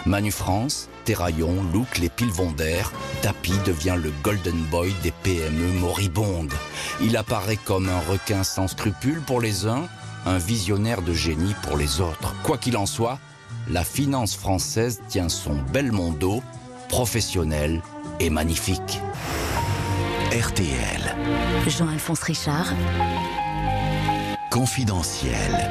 Manu 0.06 0.32
France, 0.32 0.88
Terraillon, 1.08 1.62
Look, 1.72 1.96
les 1.96 2.10
piles 2.10 2.34
d'air, 2.54 2.92
Tapi 3.22 3.52
devient 3.64 3.96
le 3.96 4.12
golden 4.22 4.58
boy 4.70 4.94
des 5.02 5.10
PME 5.10 5.72
moribondes. 5.80 6.52
Il 7.00 7.16
apparaît 7.16 7.56
comme 7.56 7.88
un 7.88 8.00
requin 8.00 8.44
sans 8.44 8.68
scrupules 8.68 9.22
pour 9.22 9.40
les 9.40 9.66
uns, 9.66 9.88
un 10.26 10.36
visionnaire 10.36 11.00
de 11.00 11.14
génie 11.14 11.54
pour 11.62 11.78
les 11.78 12.02
autres. 12.02 12.34
Quoi 12.42 12.58
qu'il 12.58 12.76
en 12.76 12.84
soit, 12.84 13.18
la 13.70 13.84
finance 13.84 14.36
française 14.36 15.00
tient 15.08 15.30
son 15.30 15.56
bel 15.72 15.92
mondo, 15.92 16.42
professionnel 16.90 17.80
et 18.20 18.28
magnifique. 18.28 19.00
RTL. 20.30 21.16
Jean-Alphonse 21.68 22.20
Richard. 22.20 22.74
Confidentiel. 24.50 25.70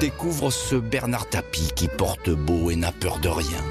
Découvre 0.00 0.50
ce 0.50 0.76
Bernard 0.76 1.28
Tapie 1.28 1.72
qui 1.74 1.88
porte 1.88 2.30
beau 2.30 2.70
et 2.70 2.76
n'a 2.76 2.92
peur 2.92 3.18
de 3.18 3.28
rien. 3.28 3.62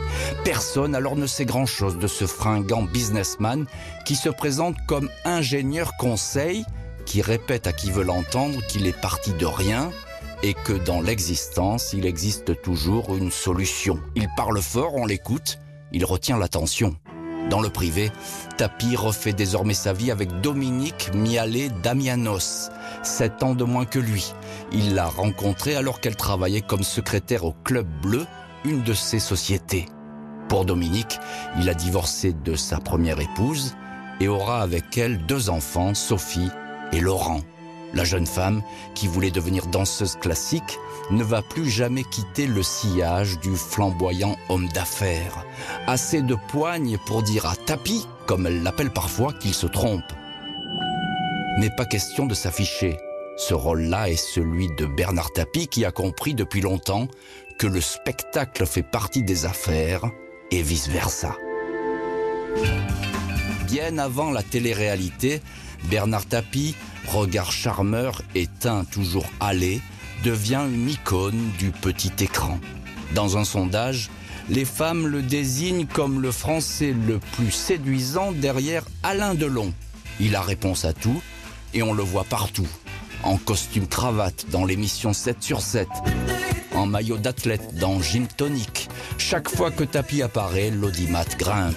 Personne 0.43 0.95
alors 0.95 1.15
ne 1.15 1.27
sait 1.27 1.45
grand-chose 1.45 1.97
de 1.97 2.07
ce 2.07 2.25
fringant 2.25 2.83
businessman 2.83 3.65
qui 4.05 4.15
se 4.15 4.29
présente 4.29 4.75
comme 4.88 5.09
ingénieur 5.25 5.91
conseil, 5.97 6.65
qui 7.05 7.21
répète 7.21 7.67
à 7.67 7.74
qui 7.74 7.91
veut 7.91 8.03
l'entendre 8.03 8.59
qu'il 8.67 8.88
est 8.88 9.00
parti 9.00 9.31
de 9.33 9.45
rien 9.45 9.91
et 10.43 10.53
que 10.53 10.74
dans 10.74 11.01
l'existence, 11.01 11.93
il 11.93 12.05
existe 12.05 12.62
toujours 12.62 13.15
une 13.15 13.31
solution. 13.31 14.00
Il 14.15 14.27
parle 14.36 14.62
fort, 14.62 14.95
on 14.95 15.05
l'écoute, 15.05 15.59
il 15.91 16.05
retient 16.05 16.38
l'attention. 16.38 16.95
Dans 17.50 17.62
le 17.62 17.70
privé, 17.70 18.12
Tapi 18.58 18.96
refait 18.96 19.34
désormais 19.34 19.74
sa 19.74 19.94
vie 19.94 20.12
avec 20.12 20.42
Dominique 20.42 21.12
Mialet 21.13 21.70
Damianos, 21.82 22.70
sept 23.04 23.42
ans 23.42 23.56
de 23.56 23.63
moins 23.63 23.86
que 23.86 24.00
lui. 24.00 24.34
Il 24.74 24.96
l'a 24.96 25.08
rencontrée 25.08 25.75
alors 25.75 26.01
qu'elle 26.01 26.16
travaillait 26.16 26.62
comme 26.62 26.84
secrétaire 26.84 27.46
au 27.46 27.54
Club 27.63 27.88
Bleu, 28.01 28.25
une 28.66 28.84
de 28.84 28.94
ses 28.94 29.20
sociétés. 29.20 29.86
Pour 30.50 30.66
Dominique, 30.66 31.20
il 31.60 31.70
a 31.70 31.74
divorcé 31.74 32.34
de 32.34 32.56
sa 32.56 32.80
première 32.80 33.20
épouse 33.20 33.75
et 34.20 34.27
aura 34.27 34.62
avec 34.62 34.98
elle 34.98 35.25
deux 35.25 35.50
enfants, 35.50 35.94
Sophie 35.94 36.50
et 36.92 37.00
Laurent. 37.00 37.42
La 37.94 38.03
jeune 38.03 38.27
femme, 38.27 38.62
qui 38.96 39.08
voulait 39.08 39.32
devenir 39.32 39.67
danseuse 39.67 40.17
classique, 40.17 40.77
ne 41.10 41.24
va 41.24 41.41
plus 41.41 41.70
jamais 41.70 42.03
quitter 42.03 42.48
le 42.48 42.63
sillage 42.63 43.39
du 43.39 43.56
flamboyant 43.56 44.36
homme 44.50 44.67
d'affaires. 44.70 45.46
Assez 45.88 46.22
de 46.22 46.36
poigne 46.50 46.98
pour 47.06 47.24
dire 47.24 47.46
à 47.46 47.56
Tapi, 47.56 48.06
comme 48.25 48.46
elle 48.46 48.62
l'appelle 48.62 48.91
parfois, 48.91 49.34
qu'il 49.34 49.53
se 49.53 49.67
trompe. 49.67 50.03
Mais 51.60 51.70
pas 51.70 51.86
question 51.86 52.25
de 52.25 52.34
s'afficher. 52.34 52.98
Ce 53.38 53.53
rôle-là 53.53 54.10
est 54.10 54.15
celui 54.15 54.67
de 54.77 54.86
Bernard 54.86 55.32
Tapie 55.32 55.67
qui 55.67 55.86
a 55.86 55.91
compris 55.91 56.34
depuis 56.34 56.62
longtemps 56.62 57.08
que 57.58 57.67
le 57.67 57.82
spectacle 57.82 58.65
fait 58.65 58.84
partie 58.84 59.24
des 59.24 59.46
affaires 59.46 60.03
et 60.51 60.62
vice-versa. 60.62 61.36
Bien 63.65 63.98
avant 63.98 64.32
la 64.32 64.44
télé-réalité, 64.44 65.41
Bernard 65.86 66.25
Tapie, 66.25 66.75
regard 67.07 67.51
charmeur 67.51 68.22
et 68.36 68.48
teint 68.48 68.84
toujours 68.86 69.27
hâlé, 69.41 69.81
devient 70.24 70.65
une 70.72 70.89
icône 70.89 71.51
du 71.57 71.72
petit 71.72 72.12
écran. 72.19 72.60
Dans 73.13 73.38
un 73.38 73.43
sondage, 73.43 74.10
les 74.50 74.65
femmes 74.65 75.07
le 75.07 75.22
désignent 75.22 75.86
comme 75.86 76.22
le 76.22 76.31
français 76.31 76.93
le 77.07 77.19
plus 77.19 77.51
séduisant 77.51 78.31
derrière 78.31 78.84
Alain 79.03 79.36
Delon. 79.36 79.74
Il 80.19 80.36
a 80.36 80.41
réponse 80.41 80.86
à 80.86 80.93
tout 80.93 81.22
et 81.74 81.84
on 81.84 81.93
le 81.93 82.03
voit 82.03 82.24
partout. 82.24 82.67
En 83.24 83.38
costume 83.38 83.88
cravate 83.88 84.46
dans 84.51 84.65
l'émission 84.65 85.13
7 85.13 85.41
sur 85.41 85.62
7. 85.62 85.88
En 86.75 86.86
maillot 86.86 87.17
d'athlète 87.17 87.75
dans 87.75 88.01
Gym 88.01 88.27
Tonic. 88.27 88.89
Chaque 89.17 89.50
fois 89.50 89.72
que 89.72 89.84
Tapi 89.84 90.22
apparaît, 90.22 90.69
l'audimat 90.69 91.25
grimpe. 91.38 91.75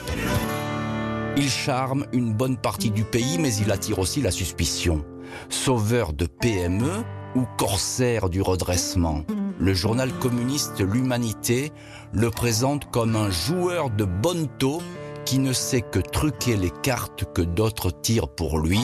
Il 1.40 1.48
charme 1.48 2.04
une 2.12 2.34
bonne 2.34 2.58
partie 2.58 2.90
du 2.90 3.02
pays, 3.02 3.38
mais 3.38 3.54
il 3.54 3.72
attire 3.72 3.98
aussi 3.98 4.20
la 4.20 4.30
suspicion. 4.30 5.06
Sauveur 5.48 6.12
de 6.12 6.26
PME 6.26 7.02
ou 7.34 7.46
corsaire 7.56 8.28
du 8.28 8.42
redressement, 8.42 9.22
le 9.58 9.72
journal 9.72 10.12
communiste 10.12 10.80
L'Humanité 10.80 11.72
le 12.12 12.28
présente 12.28 12.90
comme 12.90 13.16
un 13.16 13.30
joueur 13.30 13.88
de 13.88 14.04
bonne 14.04 14.48
taux 14.58 14.82
qui 15.24 15.38
ne 15.38 15.54
sait 15.54 15.80
que 15.80 15.98
truquer 15.98 16.56
les 16.56 16.72
cartes 16.82 17.24
que 17.32 17.40
d'autres 17.40 17.90
tirent 17.90 18.28
pour 18.28 18.58
lui, 18.58 18.80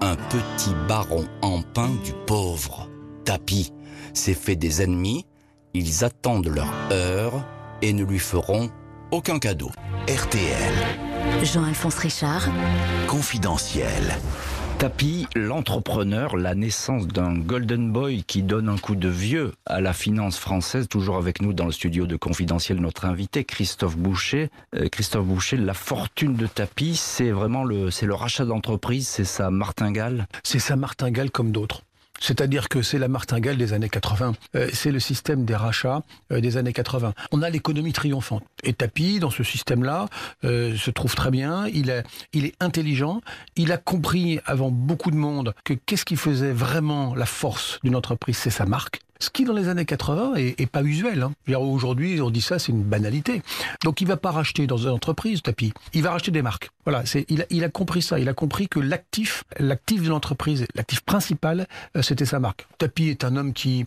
un 0.00 0.14
petit 0.14 0.76
baron 0.86 1.24
en 1.42 1.62
pain 1.62 1.90
du 2.04 2.12
pauvre. 2.24 2.88
Tapis 3.24 3.72
s'est 4.14 4.34
fait 4.34 4.54
des 4.54 4.80
ennemis, 4.80 5.26
ils 5.74 6.04
attendent 6.04 6.54
leur 6.54 6.72
heure 6.92 7.44
et 7.82 7.92
ne 7.92 8.04
lui 8.04 8.20
feront 8.20 8.70
aucun 9.10 9.40
cadeau. 9.40 9.72
RTL. 10.06 11.15
Jean-Alphonse 11.42 11.96
Richard. 11.96 12.48
Confidentiel. 13.06 14.18
Tapi, 14.78 15.26
l'entrepreneur, 15.34 16.36
la 16.36 16.54
naissance 16.54 17.06
d'un 17.06 17.34
golden 17.38 17.92
boy 17.92 18.24
qui 18.24 18.42
donne 18.42 18.68
un 18.68 18.76
coup 18.76 18.96
de 18.96 19.08
vieux 19.08 19.52
à 19.64 19.80
la 19.80 19.92
finance 19.92 20.38
française, 20.38 20.88
toujours 20.88 21.16
avec 21.16 21.40
nous 21.40 21.52
dans 21.52 21.66
le 21.66 21.72
studio 21.72 22.06
de 22.06 22.16
Confidentiel, 22.16 22.78
notre 22.78 23.04
invité 23.04 23.44
Christophe 23.44 23.96
Boucher. 23.96 24.50
Euh, 24.74 24.88
Christophe 24.88 25.26
Boucher, 25.26 25.56
la 25.56 25.74
fortune 25.74 26.34
de 26.34 26.46
Tapi, 26.46 26.96
c'est 26.96 27.30
vraiment 27.30 27.64
le, 27.64 27.90
c'est 27.90 28.06
le 28.06 28.14
rachat 28.14 28.44
d'entreprise, 28.44 29.06
c'est 29.06 29.24
sa 29.24 29.50
martingale? 29.50 30.26
C'est 30.42 30.58
sa 30.58 30.76
martingale 30.76 31.30
comme 31.30 31.52
d'autres. 31.52 31.82
C'est-à-dire 32.20 32.68
que 32.68 32.82
c'est 32.82 32.98
la 32.98 33.08
martingale 33.08 33.56
des 33.56 33.72
années 33.72 33.88
80. 33.88 34.34
Euh, 34.54 34.68
c'est 34.72 34.92
le 34.92 35.00
système 35.00 35.44
des 35.44 35.54
rachats 35.54 36.02
euh, 36.32 36.40
des 36.40 36.56
années 36.56 36.72
80. 36.72 37.14
On 37.32 37.42
a 37.42 37.50
l'économie 37.50 37.92
triomphante. 37.92 38.44
Et 38.62 38.72
Tapi, 38.72 39.18
dans 39.18 39.30
ce 39.30 39.42
système-là, 39.42 40.06
euh, 40.44 40.76
se 40.76 40.90
trouve 40.90 41.14
très 41.14 41.30
bien. 41.30 41.66
Il 41.68 41.90
est, 41.90 42.04
il 42.32 42.46
est 42.46 42.54
intelligent. 42.60 43.20
Il 43.56 43.72
a 43.72 43.76
compris 43.76 44.40
avant 44.46 44.70
beaucoup 44.70 45.10
de 45.10 45.16
monde 45.16 45.54
que 45.64 45.74
qu'est-ce 45.74 46.04
qui 46.04 46.16
faisait 46.16 46.52
vraiment 46.52 47.14
la 47.14 47.26
force 47.26 47.78
d'une 47.84 47.96
entreprise, 47.96 48.36
c'est 48.36 48.50
sa 48.50 48.66
marque. 48.66 49.00
Ce 49.18 49.30
qui, 49.30 49.44
dans 49.44 49.52
les 49.54 49.68
années 49.68 49.84
80, 49.84 50.34
est, 50.36 50.60
est 50.60 50.66
pas 50.66 50.82
usuel. 50.82 51.22
Hein. 51.22 51.54
Aujourd'hui, 51.56 52.20
on 52.20 52.30
dit 52.30 52.42
ça, 52.42 52.58
c'est 52.58 52.72
une 52.72 52.82
banalité. 52.82 53.42
Donc, 53.84 54.00
il 54.00 54.06
va 54.06 54.16
pas 54.16 54.30
racheter 54.30 54.66
dans 54.66 54.76
une 54.76 54.90
entreprise, 54.90 55.42
Tapi. 55.42 55.72
Il 55.94 56.02
va 56.02 56.10
racheter 56.10 56.30
des 56.30 56.42
marques. 56.42 56.70
Voilà, 56.84 57.02
il, 57.28 57.42
a, 57.42 57.46
il 57.50 57.64
a 57.64 57.68
compris 57.68 58.00
ça. 58.00 58.18
Il 58.20 58.28
a 58.28 58.34
compris 58.34 58.68
que 58.68 58.78
l'actif, 58.78 59.42
l'actif 59.58 60.02
de 60.02 60.08
l'entreprise, 60.08 60.66
l'actif 60.74 61.00
principal, 61.00 61.66
euh, 61.96 62.02
c'était 62.02 62.24
sa 62.24 62.38
marque. 62.38 62.66
Tapi 62.78 63.08
est 63.08 63.24
un 63.24 63.36
homme 63.36 63.52
qui, 63.52 63.86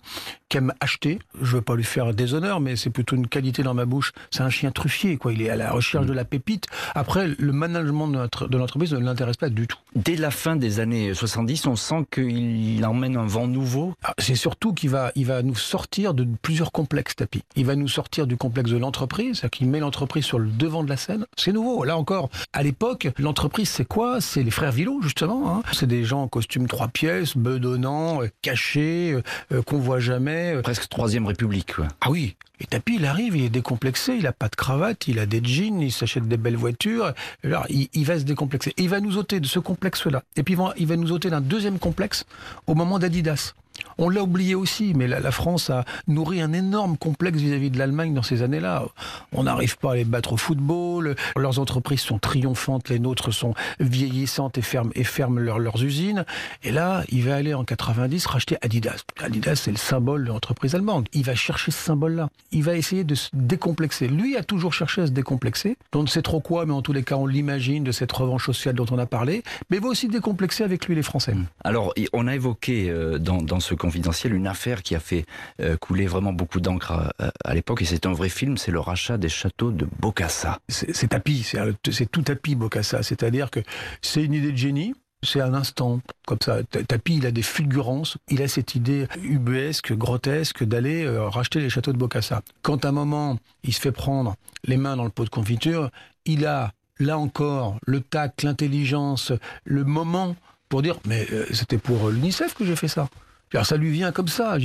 qui 0.49 0.57
aime 0.57 0.73
acheter. 0.81 1.19
Je 1.41 1.55
veux 1.55 1.61
pas 1.61 1.75
lui 1.75 1.85
faire 1.85 2.13
des 2.13 2.33
honneurs, 2.33 2.59
mais 2.59 2.75
c'est 2.75 2.89
plutôt 2.89 3.15
une 3.15 3.27
qualité 3.27 3.63
dans 3.63 3.73
ma 3.73 3.85
bouche. 3.85 4.11
C'est 4.31 4.41
un 4.41 4.49
chien 4.49 4.71
truffier, 4.71 5.15
quoi. 5.15 5.31
Il 5.31 5.41
est 5.41 5.49
à 5.49 5.55
la 5.55 5.71
recherche 5.71 6.05
de 6.07 6.13
la 6.13 6.25
pépite. 6.25 6.65
Après, 6.93 7.27
le 7.27 7.53
management 7.53 8.07
de 8.09 8.57
l'entreprise 8.57 8.93
ne 8.93 8.99
l'intéresse 8.99 9.37
pas 9.37 9.49
du 9.49 9.65
tout. 9.67 9.77
Dès 9.95 10.17
la 10.17 10.31
fin 10.31 10.57
des 10.57 10.81
années 10.81 11.13
70, 11.13 11.67
on 11.67 11.75
sent 11.77 12.05
qu'il 12.11 12.83
emmène 12.85 13.15
un 13.15 13.25
vent 13.25 13.47
nouveau. 13.47 13.93
Ah, 14.03 14.13
C'est 14.17 14.35
surtout 14.35 14.73
qu'il 14.73 14.89
va, 14.89 15.11
il 15.19 15.25
va 15.25 15.43
nous 15.43 15.55
sortir 15.55 16.13
de 16.13 16.25
plusieurs 16.41 16.71
complexes, 16.71 17.15
Tapi. 17.17 17.43
Il 17.57 17.65
va 17.65 17.75
nous 17.75 17.89
sortir 17.89 18.25
du 18.25 18.37
complexe 18.37 18.71
de 18.71 18.77
l'entreprise, 18.77 19.35
c'est-à-dire 19.35 19.49
qu'il 19.51 19.67
met 19.67 19.79
l'entreprise 19.79 20.23
sur 20.23 20.39
le 20.39 20.49
devant 20.49 20.81
de 20.81 20.89
la 20.89 20.95
scène. 20.95 21.25
C'est 21.35 21.51
nouveau. 21.51 21.83
Là 21.83 21.97
encore, 21.97 22.29
à 22.53 22.63
l'époque, 22.63 23.09
l'entreprise, 23.17 23.67
c'est 23.67 23.85
quoi? 23.85 24.21
C'est 24.21 24.43
les 24.43 24.51
frères 24.51 24.71
Villot, 24.71 25.01
justement. 25.01 25.57
Hein. 25.57 25.63
C'est 25.73 25.87
des 25.87 26.05
gens 26.05 26.23
en 26.23 26.27
costume 26.29 26.67
trois 26.67 26.87
pièces, 26.87 27.35
bedonnants, 27.35 28.23
euh, 28.23 28.29
cachés, 28.41 29.11
euh, 29.11 29.21
euh, 29.51 29.61
qu'on 29.61 29.79
voit 29.79 29.99
jamais. 29.99 30.61
Presque 30.63 30.87
troisième 30.87 31.25
république, 31.25 31.75
quoi. 31.75 31.87
Ah 31.99 32.11
oui. 32.11 32.37
Et 32.61 32.65
Tapi, 32.65 32.95
il 32.95 33.05
arrive, 33.05 33.35
il 33.35 33.43
est 33.43 33.49
décomplexé, 33.49 34.15
il 34.15 34.27
a 34.27 34.33
pas 34.33 34.47
de 34.47 34.55
cravate, 34.55 35.07
il 35.07 35.19
a 35.19 35.25
des 35.25 35.41
jeans, 35.43 35.81
il 35.81 35.91
s'achète 35.91 36.27
des 36.27 36.37
belles 36.37 36.57
voitures. 36.57 37.13
Alors, 37.43 37.65
il, 37.69 37.89
il, 37.93 38.05
va 38.05 38.19
se 38.19 38.23
décomplexer. 38.23 38.73
Et 38.77 38.83
il 38.83 38.89
va 38.89 39.01
nous 39.01 39.17
ôter 39.17 39.41
de 39.41 39.47
ce 39.47 39.59
complexe-là. 39.59 40.23
Et 40.37 40.43
puis, 40.43 40.53
il 40.53 40.57
va, 40.57 40.73
il 40.77 40.87
va 40.87 40.95
nous 40.95 41.11
ôter 41.11 41.29
d'un 41.29 41.41
deuxième 41.41 41.79
complexe 41.79 42.25
au 42.67 42.75
moment 42.75 42.99
d'Adidas. 42.99 43.53
On 43.97 44.09
l'a 44.09 44.23
oublié 44.23 44.55
aussi, 44.55 44.93
mais 44.95 45.07
la, 45.07 45.31
France 45.31 45.69
a 45.69 45.85
nourri 46.07 46.41
un 46.41 46.53
énorme 46.53 46.97
complexe 46.97 47.37
vis-à-vis 47.37 47.67
-vis 47.67 47.71
de 47.71 47.77
l'Allemagne 47.77 48.13
dans 48.13 48.23
ces 48.23 48.41
années-là. 48.41 48.85
On 49.31 49.43
n'arrive 49.43 49.77
pas 49.77 49.93
à 49.93 49.95
les 49.95 50.05
battre 50.05 50.33
au 50.33 50.37
football, 50.37 51.15
leurs 51.35 51.59
entreprises 51.59 52.01
sont 52.01 52.19
triomphantes, 52.19 52.89
les 52.89 52.99
nôtres 52.99 53.33
sont 53.33 53.53
vieillissantes 53.79 54.57
et 54.57 54.61
ferment, 54.61 55.39
leurs 55.39 55.83
usines. 55.83 56.25
Et 56.63 56.71
là, 56.71 57.03
il 57.09 57.23
va 57.23 57.35
aller 57.35 57.53
en 57.53 57.63
90 57.63 58.25
racheter 58.25 58.57
Adidas. 58.61 59.03
Adidas, 59.19 59.55
c'est 59.55 59.71
le 59.71 59.77
symbole 59.77 60.23
de 60.23 60.29
l'entreprise 60.29 60.75
allemande. 60.75 61.07
Il 61.13 61.23
va 61.23 61.35
chercher 61.35 61.71
ce 61.71 61.79
symbole-là. 61.79 62.29
Il 62.51 62.63
va 62.63 62.75
essayer 62.75 63.03
de 63.03 63.15
se 63.15 63.29
décomplexer. 63.33 64.07
Lui 64.07 64.37
a 64.37 64.43
toujours 64.43 64.73
cherché 64.73 65.01
à 65.01 65.07
se 65.07 65.11
décomplexer. 65.11 65.77
On 65.93 66.03
ne 66.03 66.07
sait 66.07 66.21
trop 66.21 66.39
quoi, 66.39 66.65
mais 66.65 66.73
en 66.73 66.81
tous 66.81 66.93
les 66.93 67.03
cas, 67.03 67.15
on 67.15 67.25
l'imagine 67.25 67.83
de 67.83 67.91
cette 67.91 68.11
revanche 68.11 68.45
sociale 68.45 68.75
dont 68.75 68.85
on 68.91 68.97
a 68.97 69.05
parlé. 69.05 69.43
Mais 69.69 69.77
il 69.77 69.83
va 69.83 69.89
aussi 69.89 70.07
décomplexer 70.07 70.63
avec 70.63 70.87
lui 70.87 70.95
les 70.95 71.03
Français. 71.03 71.35
Alors, 71.63 71.93
on 72.13 72.27
a 72.27 72.35
évoqué 72.35 72.93
dans, 73.19 73.41
dans 73.41 73.59
ce 73.59 73.68
confidentiel 73.75 74.33
une 74.33 74.47
affaire 74.47 74.83
qui 74.83 74.95
a 74.95 74.99
fait 74.99 75.25
euh, 75.61 75.77
couler 75.77 76.07
vraiment 76.07 76.33
beaucoup 76.33 76.59
d'encre 76.59 77.13
à, 77.43 77.53
l'époque 77.53 77.81
et 77.81 77.85
c'est 77.85 78.05
un 78.05 78.13
vrai 78.13 78.29
film, 78.29 78.57
c'est 78.57 78.71
le 78.71 78.79
rachat 78.79 79.17
des 79.17 79.29
châteaux 79.29 79.71
de 79.71 79.87
Bocassa. 79.99 80.59
C'est 80.67 81.09
tapis, 81.09 81.43
c'est 81.91 82.11
tout 82.11 82.21
tapis 82.21 82.55
Bocassa, 82.55 83.03
c'est-à-dire 83.03 83.49
que 83.51 83.59
c'est 84.01 84.23
une 84.23 84.33
idée 84.33 84.51
de 84.51 84.57
génie. 84.57 84.93
C'est 85.21 85.41
un 85.41 85.53
instant, 85.53 85.99
comme 86.25 86.37
ça. 86.41 86.63
Tapi, 86.63 87.17
il 87.17 87.25
a 87.25 87.31
des 87.31 87.41
fulgurances. 87.41 88.17
Il 88.29 88.41
a 88.41 88.47
cette 88.47 88.75
idée 88.75 89.05
ubuesque, 89.21 89.91
grotesque, 89.91 90.63
d'aller 90.63 91.03
euh, 91.03 91.27
racheter 91.27 91.59
les 91.59 91.69
châteaux 91.69 91.91
de 91.91 91.97
Bocassa. 91.97 92.41
Quand 92.61 92.85
à 92.85 92.87
un 92.87 92.91
moment, 92.93 93.37
il 93.63 93.73
se 93.73 93.81
fait 93.81 93.91
prendre 93.91 94.35
les 94.63 94.77
mains 94.77 94.95
dans 94.95 95.03
le 95.03 95.09
pot 95.09 95.25
de 95.25 95.29
confiture, 95.29 95.89
il 96.23 96.45
a, 96.45 96.71
là 96.99 97.17
encore, 97.17 97.77
le 97.85 97.99
tact, 97.99 98.43
l'intelligence, 98.43 99.33
le 99.65 99.83
moment 99.83 100.37
pour 100.69 100.81
dire 100.81 100.95
Mais 101.05 101.27
euh, 101.31 101.45
c'était 101.51 101.79
pour 101.79 102.09
l'UNICEF 102.09 102.53
que 102.53 102.63
j'ai 102.63 102.75
fait 102.75 102.87
ça. 102.87 103.09
Alors 103.53 103.65
ça 103.65 103.77
lui 103.77 103.89
vient 103.89 104.11
comme 104.11 104.27
ça. 104.27 104.57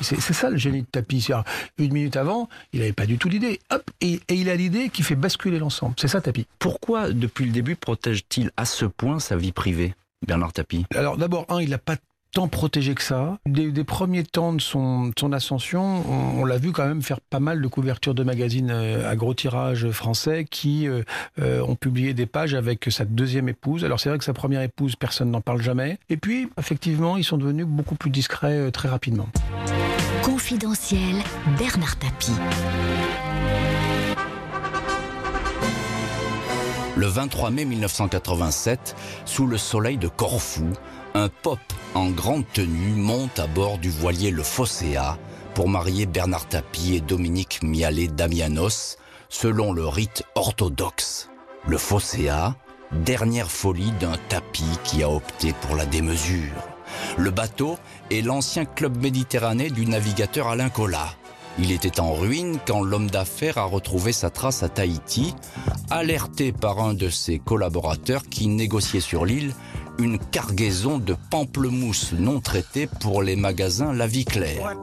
C'est 0.00 0.20
ça 0.20 0.50
le 0.50 0.56
génie 0.56 0.82
de 0.82 0.86
Tapi. 0.86 1.28
Une 1.78 1.92
minute 1.92 2.16
avant, 2.16 2.48
il 2.72 2.80
n'avait 2.80 2.92
pas 2.92 3.06
du 3.06 3.18
tout 3.18 3.28
l'idée. 3.28 3.60
Hop, 3.70 3.90
et, 4.00 4.20
et, 4.28 4.34
il 4.34 4.50
a 4.50 4.56
l'idée 4.56 4.90
qui 4.90 5.02
fait 5.02 5.14
basculer 5.14 5.58
l'ensemble. 5.58 5.94
C'est 5.98 6.08
ça 6.08 6.20
Tapi. 6.20 6.46
Pourquoi, 6.58 7.10
depuis 7.10 7.46
le 7.46 7.52
début, 7.52 7.76
protège-t-il 7.76 8.50
à 8.56 8.64
ce 8.64 8.84
point 8.84 9.18
sa 9.18 9.36
vie 9.36 9.52
privée 9.52 9.94
Bernard 10.26 10.52
Tapie? 10.52 10.84
Alors 10.94 11.16
d'abord, 11.16 11.46
un, 11.48 11.60
il 11.60 11.70
n'a 11.70 11.78
pas 11.78 11.96
tant 12.32 12.48
protégé 12.48 12.94
que 12.94 13.02
ça. 13.02 13.38
Des, 13.46 13.72
des, 13.72 13.84
premiers 13.84 14.24
temps 14.24 14.52
de 14.52 14.60
son, 14.60 15.06
de 15.06 15.14
son 15.18 15.32
ascension, 15.32 16.04
on, 16.08 16.40
on 16.40 16.44
l'a 16.44 16.58
vu 16.58 16.72
quand 16.72 16.86
même 16.86 17.02
faire 17.02 17.20
pas 17.20 17.40
mal 17.40 17.60
de 17.62 17.68
couvertures 17.68 18.14
de 18.14 18.22
magazines 18.22 18.70
à 18.70 19.16
gros 19.16 19.34
tirage 19.34 19.90
français 19.90 20.46
qui 20.48 20.88
euh, 20.88 21.02
euh, 21.40 21.60
ont 21.62 21.74
publié 21.74 22.14
des 22.14 22.26
pages 22.26 22.54
avec 22.54 22.86
sa 22.90 23.04
deuxième 23.04 23.48
épouse. 23.48 23.84
Alors 23.84 24.00
c'est 24.00 24.08
vrai 24.08 24.18
que 24.18 24.24
sa 24.24 24.34
première 24.34 24.62
épouse, 24.62 24.96
personne 24.96 25.30
n'en 25.30 25.40
parle 25.40 25.62
jamais. 25.62 25.98
Et 26.08 26.16
puis, 26.16 26.48
effectivement, 26.58 27.16
ils 27.16 27.24
sont 27.24 27.38
devenus 27.38 27.66
beaucoup 27.66 27.94
plus 27.94 28.10
discrets 28.10 28.58
euh, 28.58 28.70
très 28.70 28.88
rapidement. 28.88 29.28
Confidentiel, 30.22 31.16
Bernard 31.58 31.98
Tapie. 31.98 32.32
Le 36.96 37.06
23 37.06 37.50
mai 37.50 37.64
1987, 37.64 38.96
sous 39.24 39.46
le 39.46 39.56
soleil 39.56 39.98
de 39.98 40.08
Corfou, 40.08 40.66
un 41.14 41.28
pop 41.28 41.60
en 41.94 42.10
grande 42.10 42.44
tenue 42.52 42.94
monte 42.94 43.38
à 43.38 43.46
bord 43.46 43.78
du 43.78 43.90
voilier 43.90 44.30
Le 44.30 44.42
Fosséa 44.42 45.18
pour 45.54 45.68
marier 45.68 46.06
Bernard 46.06 46.46
Tapie 46.46 46.96
et 46.96 47.00
Dominique 47.00 47.60
Mialet 47.62 48.08
Damianos 48.08 48.96
selon 49.28 49.72
le 49.72 49.86
rite 49.86 50.22
orthodoxe. 50.34 51.28
Le 51.66 51.78
Fosséa, 51.78 52.56
dernière 52.92 53.50
folie 53.50 53.92
d'un 54.00 54.16
tapis 54.28 54.78
qui 54.84 55.02
a 55.02 55.10
opté 55.10 55.52
pour 55.60 55.76
la 55.76 55.86
démesure. 55.86 56.54
Le 57.16 57.30
bateau 57.30 57.78
est 58.10 58.22
l'ancien 58.22 58.64
club 58.64 58.96
méditerranéen 59.02 59.68
du 59.68 59.86
navigateur 59.86 60.48
Alain 60.48 60.70
Collat. 60.70 61.14
Il 61.58 61.72
était 61.72 61.98
en 61.98 62.12
ruine 62.12 62.58
quand 62.66 62.82
l'homme 62.82 63.10
d'affaires 63.10 63.58
a 63.58 63.64
retrouvé 63.64 64.12
sa 64.12 64.30
trace 64.30 64.62
à 64.62 64.68
Tahiti, 64.68 65.34
alerté 65.90 66.52
par 66.52 66.78
un 66.78 66.94
de 66.94 67.08
ses 67.08 67.40
collaborateurs 67.40 68.22
qui 68.30 68.46
négociait 68.46 69.00
sur 69.00 69.24
l'île 69.24 69.52
une 69.98 70.18
cargaison 70.18 70.98
de 70.98 71.16
pamplemousse 71.30 72.12
non 72.12 72.40
traitée 72.40 72.86
pour 72.86 73.22
les 73.22 73.36
magasins 73.36 73.92
La 73.92 74.06
Vie 74.06 74.24
Claire. 74.24 74.76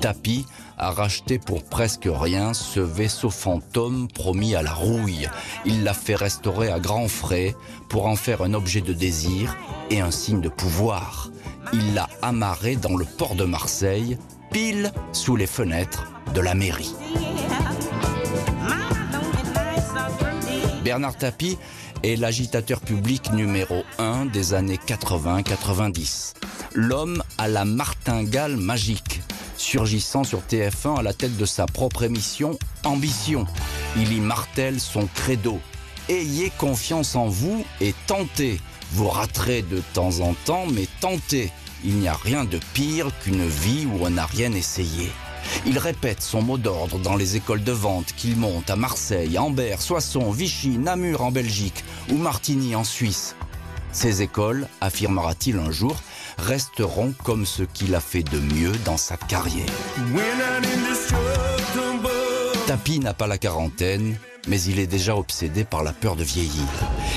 Tapi 0.00 0.44
a 0.76 0.90
racheté 0.90 1.38
pour 1.38 1.64
presque 1.64 2.08
rien 2.10 2.52
ce 2.52 2.80
vaisseau 2.80 3.30
fantôme 3.30 4.08
promis 4.08 4.54
à 4.54 4.62
la 4.62 4.72
rouille. 4.72 5.28
Il 5.64 5.82
l'a 5.82 5.94
fait 5.94 6.14
restaurer 6.14 6.70
à 6.70 6.78
grands 6.78 7.08
frais 7.08 7.54
pour 7.88 8.06
en 8.06 8.16
faire 8.16 8.42
un 8.42 8.52
objet 8.52 8.82
de 8.82 8.92
désir 8.92 9.56
et 9.90 10.00
un 10.00 10.10
signe 10.10 10.40
de 10.40 10.48
pouvoir. 10.48 11.30
Il 11.72 11.94
l'a 11.94 12.08
amarré 12.20 12.76
dans 12.76 12.96
le 12.96 13.06
port 13.06 13.34
de 13.34 13.44
Marseille, 13.44 14.18
pile 14.50 14.92
sous 15.12 15.36
les 15.36 15.46
fenêtres 15.46 16.12
de 16.34 16.40
la 16.40 16.54
mairie. 16.54 16.94
Bernard 20.84 21.16
Tapie 21.16 21.56
est 22.04 22.16
l'agitateur 22.16 22.80
public 22.80 23.32
numéro 23.32 23.82
1 23.98 24.26
des 24.26 24.52
années 24.52 24.78
80-90. 24.86 26.34
L'homme 26.74 27.22
à 27.38 27.48
la 27.48 27.64
martingale 27.64 28.56
magique, 28.56 29.22
surgissant 29.56 30.22
sur 30.22 30.40
TF1 30.40 30.98
à 30.98 31.02
la 31.02 31.14
tête 31.14 31.36
de 31.36 31.46
sa 31.46 31.66
propre 31.66 32.02
émission 32.02 32.58
Ambition. 32.84 33.46
Il 33.96 34.12
y 34.12 34.20
martèle 34.20 34.80
son 34.80 35.06
credo. 35.14 35.60
Ayez 36.08 36.52
confiance 36.58 37.16
en 37.16 37.28
vous 37.28 37.64
et 37.80 37.94
tentez. 38.06 38.60
Vous 38.92 39.08
raterez 39.08 39.62
de 39.62 39.82
temps 39.94 40.20
en 40.20 40.34
temps, 40.44 40.66
mais 40.66 40.86
tentez. 41.00 41.50
Il 41.84 41.96
n'y 41.96 42.08
a 42.08 42.14
rien 42.14 42.44
de 42.44 42.60
pire 42.74 43.08
qu'une 43.22 43.46
vie 43.46 43.86
où 43.86 44.04
on 44.04 44.10
n'a 44.10 44.26
rien 44.26 44.52
essayé. 44.52 45.10
Il 45.66 45.78
répète 45.78 46.22
son 46.22 46.42
mot 46.42 46.58
d'ordre 46.58 46.98
dans 46.98 47.16
les 47.16 47.36
écoles 47.36 47.64
de 47.64 47.72
vente 47.72 48.12
qu'il 48.16 48.36
monte 48.36 48.70
à 48.70 48.76
Marseille, 48.76 49.38
Ambert, 49.38 49.80
Soissons, 49.80 50.30
Vichy, 50.30 50.78
Namur 50.78 51.22
en 51.22 51.30
Belgique 51.30 51.84
ou 52.10 52.16
Martigny 52.16 52.74
en 52.74 52.84
Suisse. 52.84 53.36
Ces 53.92 54.22
écoles, 54.22 54.66
affirmera-t-il 54.80 55.56
un 55.56 55.70
jour, 55.70 55.96
resteront 56.36 57.14
comme 57.22 57.46
ce 57.46 57.62
qu'il 57.62 57.94
a 57.94 58.00
fait 58.00 58.24
de 58.24 58.40
mieux 58.40 58.72
dans 58.84 58.96
sa 58.96 59.16
carrière. 59.16 59.66
Tapi 62.66 62.98
n'a 62.98 63.14
pas 63.14 63.26
la 63.26 63.38
quarantaine, 63.38 64.16
mais 64.48 64.60
il 64.62 64.78
est 64.78 64.86
déjà 64.86 65.16
obsédé 65.16 65.64
par 65.64 65.82
la 65.82 65.92
peur 65.92 66.16
de 66.16 66.24
vieillir. 66.24 66.68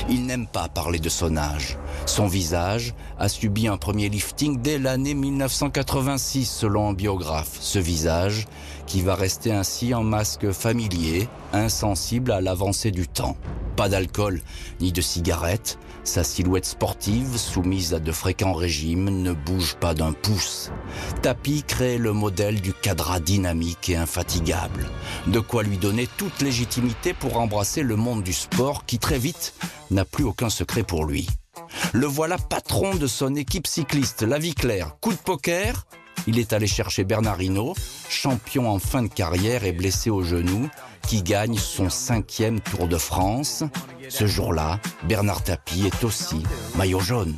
Il 0.08 0.26
n'aime 0.26 0.46
pas 0.46 0.68
parler 0.68 0.98
de 0.98 1.08
son 1.08 1.36
âge. 1.36 1.76
Son 2.06 2.26
visage 2.26 2.94
a 3.18 3.28
subi 3.28 3.68
un 3.68 3.76
premier 3.76 4.08
lifting 4.08 4.60
dès 4.60 4.78
l'année 4.78 5.14
1986 5.14 6.46
selon 6.46 6.90
un 6.90 6.92
biographe. 6.92 7.56
Ce 7.60 7.78
visage 7.78 8.46
qui 8.86 9.02
va 9.02 9.14
rester 9.14 9.52
ainsi 9.52 9.94
en 9.94 10.02
masque 10.02 10.50
familier, 10.52 11.28
insensible 11.52 12.32
à 12.32 12.40
l'avancée 12.40 12.90
du 12.90 13.06
temps. 13.06 13.36
Pas 13.76 13.88
d'alcool 13.88 14.40
ni 14.80 14.92
de 14.92 15.00
cigarettes, 15.00 15.78
sa 16.08 16.24
silhouette 16.24 16.64
sportive, 16.64 17.36
soumise 17.36 17.92
à 17.92 18.00
de 18.00 18.12
fréquents 18.12 18.54
régimes, 18.54 19.10
ne 19.10 19.32
bouge 19.32 19.76
pas 19.76 19.92
d'un 19.92 20.12
pouce. 20.12 20.70
Tapi 21.22 21.62
crée 21.62 21.98
le 21.98 22.14
modèle 22.14 22.62
du 22.62 22.72
cadre 22.72 23.20
dynamique 23.20 23.90
et 23.90 23.96
infatigable. 23.96 24.88
De 25.26 25.38
quoi 25.38 25.62
lui 25.62 25.76
donner 25.76 26.08
toute 26.16 26.40
légitimité 26.40 27.12
pour 27.12 27.36
embrasser 27.38 27.82
le 27.82 27.96
monde 27.96 28.22
du 28.22 28.32
sport 28.32 28.86
qui 28.86 28.98
très 28.98 29.18
vite 29.18 29.52
n'a 29.90 30.06
plus 30.06 30.24
aucun 30.24 30.48
secret 30.48 30.82
pour 30.82 31.04
lui. 31.04 31.28
Le 31.92 32.06
voilà 32.06 32.38
patron 32.38 32.94
de 32.94 33.06
son 33.06 33.34
équipe 33.34 33.66
cycliste, 33.66 34.22
La 34.22 34.38
Vie 34.38 34.54
Claire. 34.54 34.96
Coup 35.00 35.12
de 35.12 35.18
poker, 35.18 35.86
il 36.26 36.38
est 36.38 36.54
allé 36.54 36.66
chercher 36.66 37.04
Bernard 37.04 37.42
Hinault, 37.42 37.74
champion 38.08 38.70
en 38.70 38.78
fin 38.78 39.02
de 39.02 39.08
carrière 39.08 39.64
et 39.64 39.72
blessé 39.72 40.08
au 40.08 40.22
genou, 40.22 40.68
qui 41.06 41.22
gagne 41.22 41.56
son 41.56 41.90
cinquième 41.90 42.60
Tour 42.60 42.88
de 42.88 42.98
France. 42.98 43.64
Ce 44.08 44.26
jour-là, 44.26 44.80
Bernard 45.04 45.42
Tapie 45.42 45.86
est 45.86 46.04
aussi 46.04 46.42
maillot 46.76 47.00
jaune. 47.00 47.36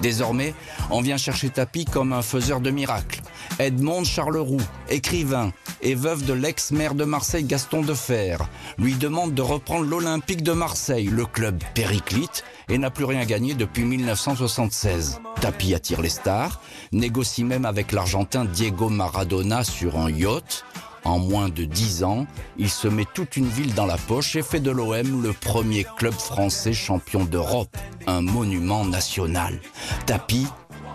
Désormais, 0.00 0.54
on 0.90 1.00
vient 1.00 1.16
chercher 1.16 1.50
Tapie 1.50 1.84
comme 1.84 2.12
un 2.12 2.22
faiseur 2.22 2.60
de 2.60 2.70
miracles. 2.70 3.20
Edmond 3.58 4.04
Charleroux, 4.04 4.60
écrivain 4.88 5.52
et 5.80 5.94
veuve 5.94 6.24
de 6.24 6.32
l'ex-maire 6.32 6.94
de 6.94 7.04
Marseille 7.04 7.44
Gaston 7.44 7.82
Defer, 7.82 8.38
lui 8.78 8.94
demande 8.94 9.34
de 9.34 9.42
reprendre 9.42 9.84
l'Olympique 9.86 10.42
de 10.42 10.52
Marseille, 10.52 11.06
le 11.06 11.24
club 11.24 11.62
périclite, 11.74 12.44
et 12.68 12.78
n'a 12.78 12.90
plus 12.90 13.04
rien 13.04 13.24
gagné 13.24 13.54
depuis 13.54 13.84
1976. 13.84 15.20
Tapi 15.40 15.74
attire 15.74 16.00
les 16.00 16.08
stars, 16.08 16.60
négocie 16.92 17.44
même 17.44 17.64
avec 17.64 17.92
l'Argentin 17.92 18.44
Diego 18.44 18.88
Maradona 18.88 19.62
sur 19.62 19.98
un 19.98 20.10
yacht. 20.10 20.64
En 21.04 21.18
moins 21.18 21.48
de 21.48 21.64
dix 21.64 22.04
ans, 22.04 22.26
il 22.58 22.70
se 22.70 22.86
met 22.88 23.06
toute 23.12 23.36
une 23.36 23.48
ville 23.48 23.74
dans 23.74 23.86
la 23.86 23.96
poche 23.96 24.36
et 24.36 24.42
fait 24.42 24.60
de 24.60 24.70
l'OM 24.70 25.22
le 25.22 25.32
premier 25.32 25.84
club 25.96 26.14
français 26.14 26.72
champion 26.72 27.24
d'Europe, 27.24 27.76
un 28.06 28.20
monument 28.20 28.84
national. 28.84 29.58
Tapi 30.06 30.46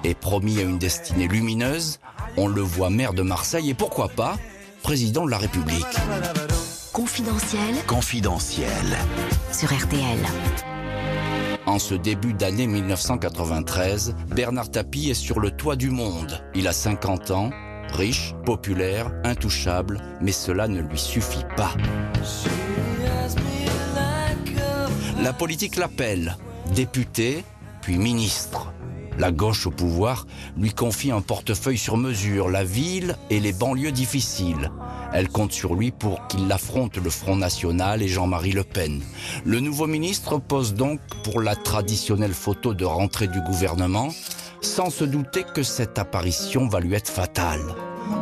est 0.04 0.18
promis 0.18 0.60
à 0.60 0.64
une 0.64 0.78
destinée 0.78 1.28
lumineuse, 1.28 2.00
on 2.38 2.48
le 2.48 2.62
voit 2.62 2.90
maire 2.90 3.14
de 3.14 3.22
Marseille 3.22 3.70
et 3.70 3.74
pourquoi 3.74 4.10
pas 4.10 4.38
président 4.82 5.26
de 5.26 5.32
la 5.32 5.38
République. 5.38 5.86
Confidentiel 6.94 7.76
Confidentiel. 7.86 8.98
sur 9.52 9.70
RTL. 9.70 10.20
En 11.66 11.80
ce 11.80 11.94
début 11.94 12.34
d'année 12.34 12.66
1993, 12.66 14.16
Bernard 14.34 14.72
Tapie 14.72 15.10
est 15.10 15.14
sur 15.14 15.42
le 15.42 15.52
toit 15.52 15.76
du 15.76 15.90
monde. 15.90 16.42
Il 16.56 16.68
a 16.68 16.72
50 16.72 17.32
ans, 17.32 17.50
riche, 17.92 18.34
populaire, 18.46 19.12
intouchable, 19.24 20.02
mais 20.22 20.32
cela 20.32 20.68
ne 20.68 20.82
lui 20.82 21.00
suffit 21.00 21.46
pas. 21.56 21.74
La 25.22 25.34
politique 25.34 25.76
l'appelle, 25.76 26.38
député, 26.74 27.44
puis 27.82 27.98
ministre. 27.98 28.72
La 29.18 29.32
gauche 29.32 29.66
au 29.66 29.72
pouvoir 29.72 30.28
lui 30.56 30.72
confie 30.72 31.12
un 31.12 31.22
portefeuille 31.22 31.78
sur 31.78 31.98
mesure, 31.98 32.50
la 32.50 32.64
ville 32.64 33.16
et 33.32 33.40
les 33.40 33.52
banlieues 33.52 33.92
difficiles. 33.92 34.72
Elle 35.12 35.30
compte 35.30 35.54
sur 35.54 35.74
lui 35.74 35.92
pour 35.92 36.28
qu'il 36.28 36.52
affronte 36.52 36.98
le 36.98 37.10
Front 37.10 37.36
National 37.36 38.04
et 38.04 38.08
Jean-Marie 38.08 38.52
Le 38.52 38.64
Pen. 38.64 39.02
Le 39.44 39.60
nouveau 39.60 39.88
ministre 39.88 40.38
pose 40.38 40.76
donc 40.76 41.00
pour 41.24 41.42
la 41.42 41.56
traditionnelle 41.56 42.34
photo 42.34 42.74
de 42.76 42.86
rentrée 42.86 43.28
du 43.28 43.42
gouvernement, 43.42 44.10
sans 44.62 44.90
se 44.90 45.04
douter 45.04 45.44
que 45.44 45.64
cette 45.64 46.00
apparition 46.00 46.68
va 46.68 46.80
lui 46.80 46.94
être 46.94 47.10
fatale. 47.10 47.62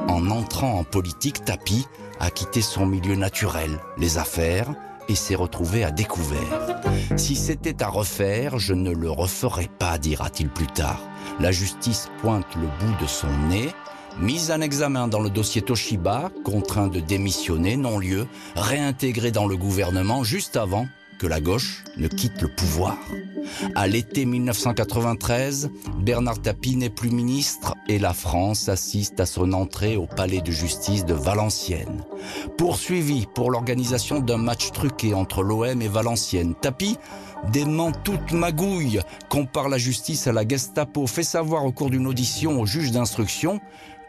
En 0.07 0.29
entrant 0.29 0.79
en 0.79 0.83
politique, 0.83 1.45
Tapi 1.45 1.85
a 2.19 2.31
quitté 2.31 2.61
son 2.61 2.85
milieu 2.85 3.15
naturel, 3.15 3.79
les 3.97 4.17
affaires, 4.17 4.73
et 5.07 5.15
s'est 5.15 5.35
retrouvé 5.35 5.83
à 5.83 5.91
découvert. 5.91 6.81
Si 7.15 7.35
c'était 7.35 7.83
à 7.83 7.87
refaire, 7.87 8.57
je 8.57 8.73
ne 8.73 8.91
le 8.91 9.09
referais 9.09 9.69
pas, 9.79 9.97
dira-t-il 9.97 10.49
plus 10.49 10.67
tard. 10.67 10.99
La 11.39 11.51
justice 11.51 12.09
pointe 12.21 12.47
le 12.55 12.67
bout 12.79 13.01
de 13.01 13.07
son 13.07 13.29
nez. 13.49 13.69
Mise 14.19 14.49
en 14.49 14.61
examen 14.61 15.07
dans 15.07 15.19
le 15.19 15.29
dossier 15.29 15.61
Toshiba, 15.61 16.31
contraint 16.43 16.87
de 16.87 17.01
démissionner, 17.01 17.75
non-lieu, 17.75 18.27
réintégré 18.55 19.31
dans 19.31 19.45
le 19.45 19.57
gouvernement 19.57 20.23
juste 20.23 20.55
avant 20.55 20.87
que 21.19 21.28
la 21.28 21.41
gauche 21.41 21.84
ne 21.97 22.08
quitte 22.08 22.41
le 22.41 22.47
pouvoir. 22.47 22.97
À 23.75 23.88
l'été 23.88 24.25
1993, 24.25 25.69
Bernard 25.99 26.41
Tapie 26.41 26.75
n'est 26.75 26.89
plus 26.89 27.10
ministre 27.10 27.75
et 27.88 27.99
la 27.99 28.13
France 28.13 28.69
assiste 28.69 29.19
à 29.19 29.25
son 29.25 29.54
entrée 29.54 29.97
au 29.97 30.08
palais 30.08 30.41
de 30.41 30.51
justice 30.51 31.06
de 31.06 31.13
Valenciennes. 31.13 32.04
Poursuivi 32.58 33.28
pour 33.34 33.51
l'organisation 33.51 34.19
d'un 34.19 34.38
match 34.38 34.71
truqué 34.71 35.13
entre 35.13 35.43
l'OM 35.43 35.82
et 35.82 35.88
Valenciennes, 35.88 36.56
Tapie 36.56 36.97
dément 37.51 37.91
toute 37.91 38.32
magouille, 38.32 39.01
compare 39.30 39.69
la 39.69 39.78
justice 39.78 40.28
à 40.28 40.34
la 40.34 40.47
Gestapo, 40.47 41.08
fait 41.08 41.23
savoir 41.23 41.65
au 41.65 41.71
cours 41.71 41.89
d'une 41.89 42.08
audition 42.08 42.60
au 42.60 42.65
juge 42.65 42.91
d'instruction 42.91 43.60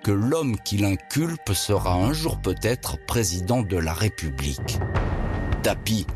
que 0.03 0.11
l'homme 0.11 0.57
qui 0.64 0.79
l'inculpe 0.79 1.53
sera 1.53 1.95
un 1.95 2.12
jour 2.12 2.38
peut-être 2.38 2.97
président 3.07 3.62
de 3.62 3.77
la 3.77 3.92
République. 3.92 4.79
Tapie 5.62 6.07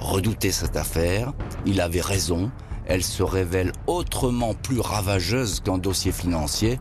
redoutait 0.00 0.52
cette 0.52 0.76
affaire, 0.76 1.32
il 1.66 1.80
avait 1.80 2.00
raison, 2.00 2.50
elle 2.86 3.04
se 3.04 3.22
révèle 3.22 3.72
autrement 3.86 4.54
plus 4.54 4.80
ravageuse 4.80 5.60
qu'un 5.60 5.78
dossier 5.78 6.12
financier, 6.12 6.80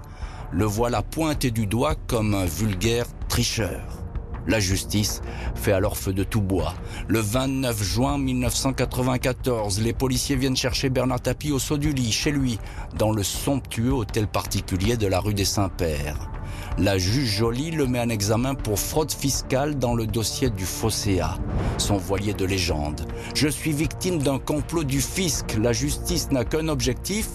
le 0.52 0.66
voilà 0.66 1.02
pointé 1.04 1.52
du 1.52 1.68
doigt 1.68 1.96
comme 2.08 2.34
un 2.34 2.46
vulgaire 2.46 3.06
tricheur. 3.28 4.00
La 4.48 4.60
justice 4.60 5.22
fait 5.54 5.74
alors 5.74 5.98
feu 5.98 6.12
de 6.12 6.24
tout 6.24 6.42
bois. 6.42 6.74
Le 7.08 7.20
29 7.20 7.84
juin 7.84 8.18
1994, 8.18 9.80
les 9.82 9.94
policiers 9.94 10.36
viennent 10.36 10.56
chercher 10.56 10.90
Bernard 10.90 11.22
Tapie 11.22 11.52
au 11.52 11.60
saut 11.60 11.78
du 11.78 11.94
lit, 11.94 12.12
chez 12.12 12.32
lui, 12.32 12.58
dans 12.98 13.12
le 13.12 13.22
somptueux 13.22 13.94
hôtel 13.94 14.28
particulier 14.28 14.98
de 14.98 15.06
la 15.06 15.20
rue 15.20 15.36
des 15.36 15.46
Saints-Pères. 15.46 16.32
La 16.82 16.98
juge 16.98 17.39
Joly 17.39 17.72
le 17.72 17.88
met 17.88 18.00
en 18.00 18.08
examen 18.08 18.56
pour 18.56 18.80
fraude 18.80 19.12
fiscale 19.12 19.78
dans 19.78 19.96
le 19.96 20.08
dossier 20.08 20.50
du 20.50 20.63
Fosséa, 20.63 21.38
son 21.78 21.98
voilier 21.98 22.34
de 22.34 22.46
légende. 22.46 23.02
Je 23.36 23.50
suis 23.50 23.74
victime 23.74 24.20
d'un 24.20 24.39
complot 24.39 24.86
du 24.86 25.02
fisc. 25.02 25.58
La 25.62 25.74
justice 25.74 26.32
n'a 26.32 26.46
qu'un 26.46 26.70
objectif, 26.70 27.28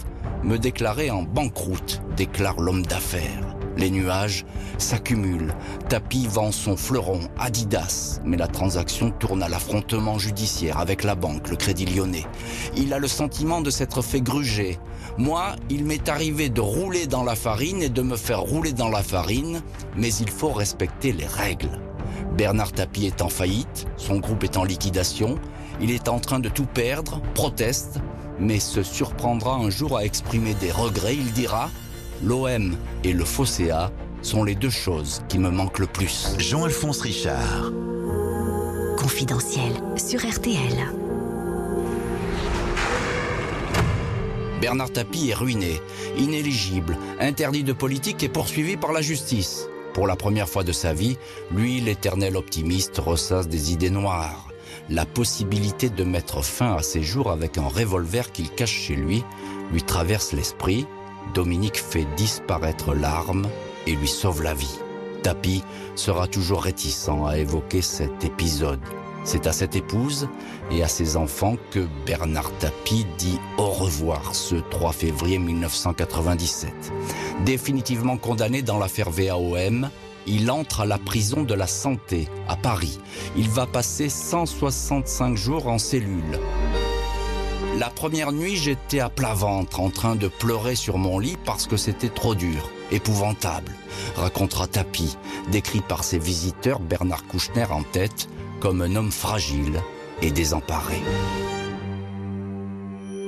me 0.45 0.57
déclarer 0.57 1.11
en 1.11 1.25
banqueroute, 1.25 2.01
déclare 2.17 2.59
l'homme 2.59 2.87
d'affaires. 2.87 3.54
Les 3.77 3.91
nuages 3.91 4.45
s'accumulent. 4.79 5.55
Tapi 5.89 6.27
vend 6.27 6.53
son 6.53 6.77
fleuron 6.77 7.21
Adidas, 7.39 8.21
mais 8.25 8.37
la 8.37 8.47
transaction 8.47 9.11
tourne 9.11 9.43
à 9.43 9.49
l'affrontement 9.49 10.19
judiciaire 10.19 10.79
avec 10.79 11.03
la 11.05 11.15
banque, 11.15 11.49
le 11.49 11.57
Crédit 11.57 11.87
Lyonnais. 11.87 12.27
Il 12.77 12.93
a 12.93 12.99
le 12.99 13.09
sentiment 13.09 13.61
de 13.61 13.71
s'être 13.71 14.03
fait 14.03 14.21
gruger. 14.21 14.79
Moi, 15.19 15.57
il 15.71 15.85
m'est 15.85 16.09
arrivé 16.09 16.49
de 16.49 16.61
rouler 16.61 17.07
dans 17.07 17.25
la 17.25 17.35
farine 17.35 17.83
et 17.83 17.89
de 17.89 18.03
me 18.03 18.17
faire 18.17 18.41
rouler 18.41 18.73
dans 18.73 18.89
la 18.89 19.03
farine, 19.03 19.63
mais 19.97 20.13
il 20.15 20.31
faut 20.31 20.53
respecter 20.53 21.13
les 21.13 21.27
règles. 21.27 21.81
Bernard 22.37 22.73
Tapie 22.73 23.07
est 23.07 23.23
en 23.23 23.29
faillite, 23.29 23.87
son 23.97 24.19
groupe 24.19 24.43
est 24.43 24.57
en 24.57 24.65
liquidation, 24.65 25.39
il 25.81 25.91
est 25.91 26.09
en 26.09 26.19
train 26.19 26.41
de 26.41 26.49
tout 26.49 26.67
perdre, 26.67 27.21
proteste, 27.35 28.01
mais 28.41 28.59
se 28.59 28.83
surprendra 28.83 29.55
un 29.55 29.71
jour 29.71 29.97
à 29.97 30.05
exprimer 30.05 30.55
des 30.55 30.73
regrets. 30.73 31.15
Il 31.15 31.33
dira 31.33 31.71
L'OM 32.23 32.77
et 33.03 33.13
le 33.13 33.25
Fosséa 33.25 33.91
sont 34.23 34.45
les 34.45 34.55
deux 34.55 34.71
choses 34.71 35.23
qui 35.29 35.39
me 35.39 35.51
manquent 35.51 35.81
le 35.81 35.87
plus. 35.87 36.37
Jean-Alphonse 36.39 37.01
Richard. 37.01 37.73
Confidentiel 38.97 39.73
sur 39.97 40.21
RTL. 40.21 40.93
Bernard 44.61 44.93
Tapie 44.93 45.29
est 45.29 45.35
ruiné, 45.35 45.81
inéligible, 46.17 46.97
interdit 47.21 47.65
de 47.65 47.75
politique 47.75 48.23
et 48.23 48.31
poursuivi 48.31 48.79
par 48.79 48.93
la 48.93 49.03
justice. 49.03 49.69
Pour 49.93 50.07
la 50.07 50.17
première 50.17 50.49
fois 50.49 50.65
de 50.65 50.73
sa 50.73 50.95
vie, 50.95 51.19
lui, 51.51 51.81
l'éternel 51.81 52.37
optimiste, 52.37 52.97
ressasse 52.99 53.49
des 53.49 53.73
idées 53.73 53.91
noires. 53.91 54.49
La 54.89 55.05
possibilité 55.05 55.91
de 55.91 56.05
mettre 56.05 56.43
fin 56.43 56.77
à 56.77 56.83
ses 56.83 57.03
jours 57.03 57.31
avec 57.31 57.59
un 57.59 57.69
revolver 57.69 58.33
qu'il 58.33 58.51
cache 58.51 58.73
chez 58.73 58.97
lui 58.97 59.23
lui 59.73 59.83
traverse 59.83 60.33
l'esprit. 60.33 60.87
Dominique 61.33 61.79
fait 61.79 62.07
disparaître 62.17 62.95
l'arme 62.95 63.49
et 63.87 63.95
lui 63.95 64.09
sauve 64.09 64.43
la 64.43 64.55
vie. 64.55 64.79
Tapi 65.23 65.63
sera 65.95 66.27
toujours 66.27 66.63
réticent 66.63 67.09
à 67.27 67.39
évoquer 67.39 67.83
cet 67.83 68.25
épisode. 68.25 68.81
C'est 69.25 69.47
à 69.47 69.53
cette 69.53 69.75
épouse 69.75 70.29
et 70.71 70.83
à 70.83 70.89
ses 70.89 71.17
enfants 71.17 71.57
que 71.71 71.87
Bernard 72.05 72.53
Tapie 72.59 73.07
dit 73.17 73.39
au 73.57 73.71
revoir 73.71 74.35
ce 74.35 74.57
3 74.57 74.93
février 74.93 75.39
1997. 75.39 76.73
Définitivement 77.47 78.19
condamné 78.19 78.61
dans 78.61 78.79
l'affaire 78.79 79.11
VAOM, 79.11 79.89
il 80.27 80.51
entre 80.51 80.83
à 80.83 80.87
la 80.87 80.99
prison 80.99 81.43
de 81.43 81.55
la 81.55 81.67
santé 81.67 82.29
à 82.49 82.57
Paris. 82.57 82.99
Il 83.37 83.49
va 83.49 83.67
passer 83.67 84.11
165 84.11 85.37
jours 85.37 85.69
en 85.69 85.79
cellule. 85.79 86.39
La 87.79 87.91
première 87.91 88.31
nuit, 88.31 88.57
j'étais 88.57 89.01
à 89.01 89.09
plat 89.09 89.35
ventre, 89.35 89.81
en 89.81 89.91
train 89.91 90.15
de 90.15 90.29
pleurer 90.29 90.77
sur 90.77 90.97
mon 90.97 91.19
lit 91.19 91.37
parce 91.45 91.67
que 91.67 91.77
c'était 91.77 92.09
trop 92.09 92.37
dur, 92.37 92.71
épouvantable, 92.93 93.73
racontera 94.15 94.69
Tapi, 94.69 95.17
décrit 95.51 95.81
par 95.81 96.05
ses 96.05 96.21
visiteurs 96.21 96.79
Bernard 96.79 97.27
Kouchner 97.27 97.67
en 97.71 97.83
tête 97.83 98.29
comme 98.61 98.81
un 98.81 98.95
homme 98.95 99.11
fragile 99.11 99.83
et 100.23 100.31
désemparé. 100.31 101.03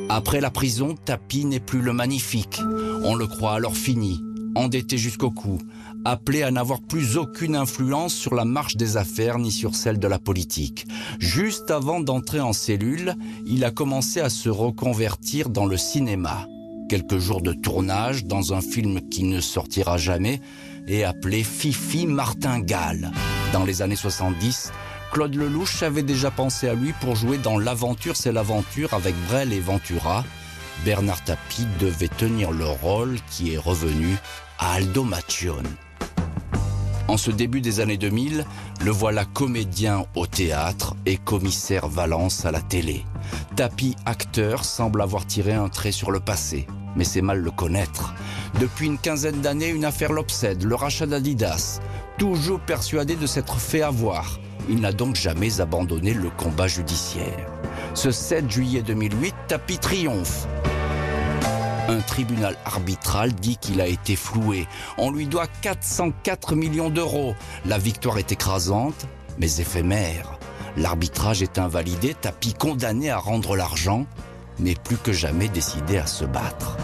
Après 0.09 0.40
la 0.40 0.50
prison, 0.50 0.94
Tapi 1.04 1.44
n'est 1.44 1.59
plus 1.59 1.82
le 1.82 1.92
magnifique. 1.92 2.61
On 3.02 3.16
le 3.16 3.26
croit 3.26 3.54
alors 3.54 3.76
fini, 3.76 4.22
endetté 4.54 4.96
jusqu'au 4.96 5.32
cou, 5.32 5.59
appelé 6.11 6.42
à 6.42 6.51
n'avoir 6.51 6.81
plus 6.81 7.16
aucune 7.16 7.57
influence 7.57 8.14
sur 8.14 8.35
la 8.35 8.45
marche 8.45 8.77
des 8.77 8.97
affaires 8.97 9.38
ni 9.38 9.51
sur 9.51 9.75
celle 9.75 9.99
de 9.99 10.09
la 10.09 10.19
politique. 10.19 10.87
Juste 11.19 11.71
avant 11.71 12.01
d'entrer 12.01 12.40
en 12.40 12.53
cellule, 12.53 13.14
il 13.47 13.64
a 13.64 13.71
commencé 13.71 14.21
à 14.21 14.29
se 14.29 14.49
reconvertir 14.49 15.49
dans 15.49 15.66
le 15.66 15.77
cinéma. 15.77 16.47
Quelques 16.88 17.19
jours 17.19 17.42
de 17.42 17.53
tournage 17.53 18.25
dans 18.25 18.55
un 18.55 18.61
film 18.61 19.01
qui 19.09 19.25
ne 19.25 19.40
sortira 19.40 19.97
jamais 19.97 20.40
et 20.87 21.05
appelé 21.05 21.42
Fifi 21.42 22.07
Martingale. 22.07 23.11
Dans 23.53 23.64
les 23.64 23.83
années 23.83 23.97
70, 23.97 24.73
Claude 25.12 25.35
Lelouch 25.35 25.83
avait 25.83 26.03
déjà 26.03 26.31
pensé 26.31 26.69
à 26.69 26.75
lui 26.75 26.92
pour 27.01 27.16
jouer 27.16 27.38
dans 27.38 27.59
L'aventure 27.59 28.16
c'est 28.16 28.33
l'aventure 28.33 28.95
avec 28.95 29.14
Brel 29.29 29.53
et 29.53 29.61
Ventura. 29.61 30.25
Bernard 30.85 31.25
Tapie 31.25 31.66
devait 31.81 32.09
tenir 32.09 32.53
le 32.53 32.66
rôle 32.66 33.16
qui 33.31 33.55
est 33.55 33.59
revenu 33.59 34.16
à 34.59 34.75
Aldo 34.75 35.03
Macione. 35.03 35.66
En 37.09 37.16
ce 37.16 37.31
début 37.31 37.61
des 37.61 37.79
années 37.81 37.97
2000, 37.97 38.45
le 38.85 38.90
voilà 38.90 39.25
comédien 39.25 40.05
au 40.16 40.27
théâtre 40.27 40.97
et 41.07 41.16
commissaire 41.16 41.87
Valence 41.87 42.45
à 42.45 42.51
la 42.51 42.61
télé. 42.61 43.05
Tapi, 43.55 43.95
acteur, 44.07 44.64
semble 44.64 45.01
avoir 45.01 45.25
tiré 45.25 45.53
un 45.53 45.69
trait 45.69 45.92
sur 45.92 46.11
le 46.11 46.19
passé, 46.19 46.66
mais 46.97 47.05
c'est 47.05 47.23
mal 47.23 47.40
le 47.40 47.51
connaître. 47.53 48.14
Depuis 48.61 48.87
une 48.87 48.99
quinzaine 48.99 49.40
d'années, 49.40 49.69
une 49.69 49.85
affaire 49.85 50.12
l'obsède, 50.12 50.64
le 50.64 50.75
rachat 50.75 51.07
d'Adidas. 51.07 51.81
Toujours 52.19 52.61
persuadé 52.61 53.14
de 53.14 53.27
s'être 53.27 53.59
fait 53.59 53.83
avoir, 53.83 54.40
il 54.69 54.81
n'a 54.81 54.92
donc 54.92 55.14
jamais 55.14 55.61
abandonné 55.61 56.12
le 56.12 56.31
combat 56.31 56.66
judiciaire. 56.66 57.47
Ce 57.95 58.11
7 58.11 58.51
juillet 58.51 58.83
2008, 58.83 59.35
Tapi 59.47 59.79
triomphe. 59.79 60.49
Un 61.88 62.01
tribunal 62.01 62.57
arbitral 62.64 63.33
dit 63.33 63.59
qu'il 63.59 63.81
a 63.81 63.87
été 63.87 64.16
floué. 64.16 64.66
On 64.99 65.12
lui 65.12 65.27
doit 65.27 65.46
404 65.62 66.57
millions 66.57 66.90
d'euros. 66.90 67.35
La 67.64 67.79
victoire 67.79 68.18
est 68.18 68.33
écrasante, 68.33 69.07
mais 69.38 69.59
éphémère. 69.59 70.38
L'arbitrage 70.77 71.42
est 71.42 71.59
invalidé, 71.59 72.14
Tapi 72.14 72.55
condamné 72.55 73.11
à 73.11 73.18
rendre 73.18 73.55
l'argent, 73.55 74.07
mais 74.59 74.75
plus 74.75 74.96
que 74.96 75.12
jamais 75.12 75.49
décidé 75.49 75.99
à 75.99 76.07
se 76.07 76.25
battre. 76.25 76.77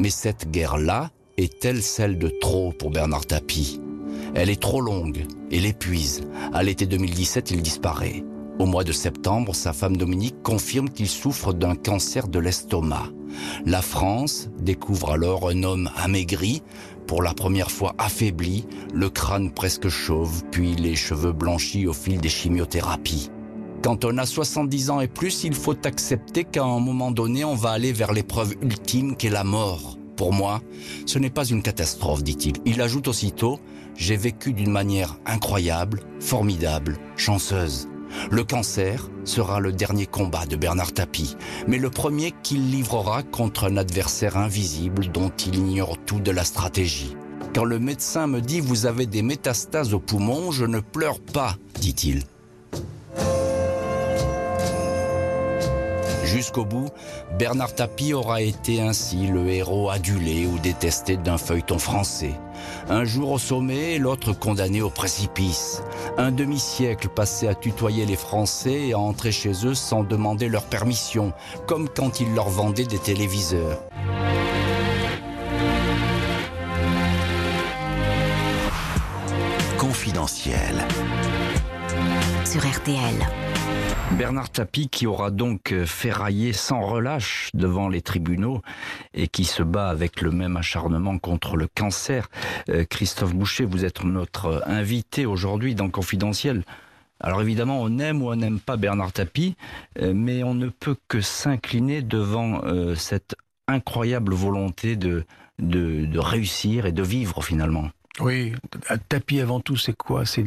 Mais 0.00 0.10
cette 0.10 0.50
guerre-là 0.50 1.10
est-elle 1.36 1.82
celle 1.82 2.18
de 2.18 2.28
trop 2.40 2.72
pour 2.72 2.90
Bernard 2.90 3.26
Tapie? 3.26 3.80
Elle 4.34 4.50
est 4.50 4.60
trop 4.60 4.80
longue 4.80 5.24
et 5.50 5.60
l'épuise. 5.60 6.22
À 6.52 6.62
l'été 6.62 6.86
2017, 6.86 7.52
il 7.52 7.62
disparaît. 7.62 8.24
Au 8.66 8.68
mois 8.68 8.82
de 8.82 8.90
septembre, 8.90 9.54
sa 9.54 9.72
femme 9.72 9.96
Dominique 9.96 10.42
confirme 10.42 10.90
qu'il 10.90 11.06
souffre 11.06 11.52
d'un 11.52 11.76
cancer 11.76 12.26
de 12.26 12.40
l'estomac. 12.40 13.12
La 13.64 13.80
France 13.80 14.48
découvre 14.58 15.12
alors 15.12 15.48
un 15.48 15.62
homme 15.62 15.88
amaigri, 15.96 16.64
pour 17.06 17.22
la 17.22 17.32
première 17.32 17.70
fois 17.70 17.94
affaibli, 17.96 18.66
le 18.92 19.08
crâne 19.08 19.52
presque 19.52 19.88
chauve, 19.88 20.42
puis 20.50 20.74
les 20.74 20.96
cheveux 20.96 21.30
blanchis 21.30 21.86
au 21.86 21.92
fil 21.92 22.20
des 22.20 22.28
chimiothérapies. 22.28 23.30
Quand 23.84 24.04
on 24.04 24.18
a 24.18 24.26
70 24.26 24.90
ans 24.90 25.00
et 25.00 25.06
plus, 25.06 25.44
il 25.44 25.54
faut 25.54 25.86
accepter 25.86 26.42
qu'à 26.42 26.64
un 26.64 26.80
moment 26.80 27.12
donné, 27.12 27.44
on 27.44 27.54
va 27.54 27.70
aller 27.70 27.92
vers 27.92 28.12
l'épreuve 28.12 28.54
ultime 28.62 29.14
qu'est 29.14 29.30
la 29.30 29.44
mort. 29.44 29.96
Pour 30.16 30.32
moi, 30.32 30.60
ce 31.06 31.20
n'est 31.20 31.30
pas 31.30 31.44
une 31.44 31.62
catastrophe, 31.62 32.24
dit-il. 32.24 32.54
Il 32.64 32.82
ajoute 32.82 33.06
aussitôt, 33.06 33.60
j'ai 33.94 34.16
vécu 34.16 34.52
d'une 34.52 34.72
manière 34.72 35.20
incroyable, 35.24 36.00
formidable, 36.18 36.98
chanceuse. 37.16 37.86
Le 38.30 38.44
cancer 38.44 39.08
sera 39.24 39.60
le 39.60 39.72
dernier 39.72 40.06
combat 40.06 40.46
de 40.46 40.56
Bernard 40.56 40.92
Tapie, 40.92 41.36
mais 41.66 41.78
le 41.78 41.90
premier 41.90 42.32
qu'il 42.42 42.70
livrera 42.70 43.22
contre 43.22 43.64
un 43.64 43.76
adversaire 43.76 44.36
invisible 44.36 45.08
dont 45.08 45.30
il 45.30 45.56
ignore 45.56 45.96
tout 46.06 46.20
de 46.20 46.30
la 46.30 46.44
stratégie. 46.44 47.16
Quand 47.54 47.64
le 47.64 47.78
médecin 47.78 48.26
me 48.26 48.40
dit 48.40 48.60
vous 48.60 48.86
avez 48.86 49.06
des 49.06 49.22
métastases 49.22 49.94
au 49.94 50.00
poumon, 50.00 50.50
je 50.50 50.64
ne 50.64 50.80
pleure 50.80 51.20
pas, 51.20 51.56
dit-il. 51.80 52.22
Jusqu'au 56.24 56.64
bout, 56.64 56.90
Bernard 57.38 57.74
Tapie 57.74 58.12
aura 58.12 58.42
été 58.42 58.82
ainsi 58.82 59.28
le 59.28 59.48
héros 59.48 59.88
adulé 59.88 60.46
ou 60.46 60.58
détesté 60.58 61.16
d'un 61.16 61.38
feuilleton 61.38 61.78
français. 61.78 62.32
Un 62.88 63.04
jour 63.04 63.32
au 63.32 63.38
sommet, 63.38 63.98
l'autre 63.98 64.32
condamné 64.32 64.80
au 64.80 64.90
précipice. 64.90 65.82
Un 66.18 66.30
demi-siècle 66.30 67.08
passé 67.08 67.48
à 67.48 67.54
tutoyer 67.54 68.06
les 68.06 68.16
Français 68.16 68.88
et 68.88 68.92
à 68.92 68.98
entrer 68.98 69.32
chez 69.32 69.66
eux 69.66 69.74
sans 69.74 70.04
demander 70.04 70.48
leur 70.48 70.64
permission, 70.64 71.32
comme 71.66 71.88
quand 71.88 72.20
il 72.20 72.34
leur 72.34 72.48
vendait 72.48 72.84
des 72.84 72.98
téléviseurs. 72.98 73.82
Confidentiel. 79.78 80.86
Sur 82.44 82.60
RTL. 82.60 83.55
Bernard 84.12 84.50
Tapie 84.50 84.88
qui 84.88 85.06
aura 85.06 85.30
donc 85.30 85.72
euh, 85.72 85.84
ferraillé 85.84 86.52
sans 86.52 86.80
relâche 86.80 87.50
devant 87.54 87.88
les 87.88 88.00
tribunaux 88.00 88.62
et 89.12 89.28
qui 89.28 89.44
se 89.44 89.62
bat 89.62 89.88
avec 89.88 90.22
le 90.22 90.30
même 90.30 90.56
acharnement 90.56 91.18
contre 91.18 91.56
le 91.56 91.66
cancer. 91.66 92.28
Euh, 92.68 92.84
Christophe 92.84 93.34
Boucher, 93.34 93.64
vous 93.64 93.84
êtes 93.84 94.04
notre 94.04 94.62
invité 94.66 95.26
aujourd'hui 95.26 95.74
dans 95.74 95.90
Confidentiel. 95.90 96.64
Alors 97.20 97.42
évidemment, 97.42 97.82
on 97.82 97.98
aime 97.98 98.22
ou 98.22 98.30
on 98.30 98.36
n'aime 98.36 98.60
pas 98.60 98.76
Bernard 98.76 99.12
Tapie, 99.12 99.56
euh, 100.00 100.12
mais 100.14 100.42
on 100.44 100.54
ne 100.54 100.68
peut 100.68 100.96
que 101.08 101.20
s'incliner 101.20 102.00
devant 102.00 102.62
cette 102.94 103.34
incroyable 103.68 104.34
volonté 104.34 104.96
de, 104.96 105.24
de, 105.58 106.18
réussir 106.18 106.86
et 106.86 106.92
de 106.92 107.02
vivre 107.02 107.42
finalement. 107.42 107.90
Oui, 108.20 108.54
Tapie 109.08 109.40
avant 109.40 109.60
tout, 109.60 109.76
c'est 109.76 109.96
quoi? 109.96 110.24
C'est 110.24 110.44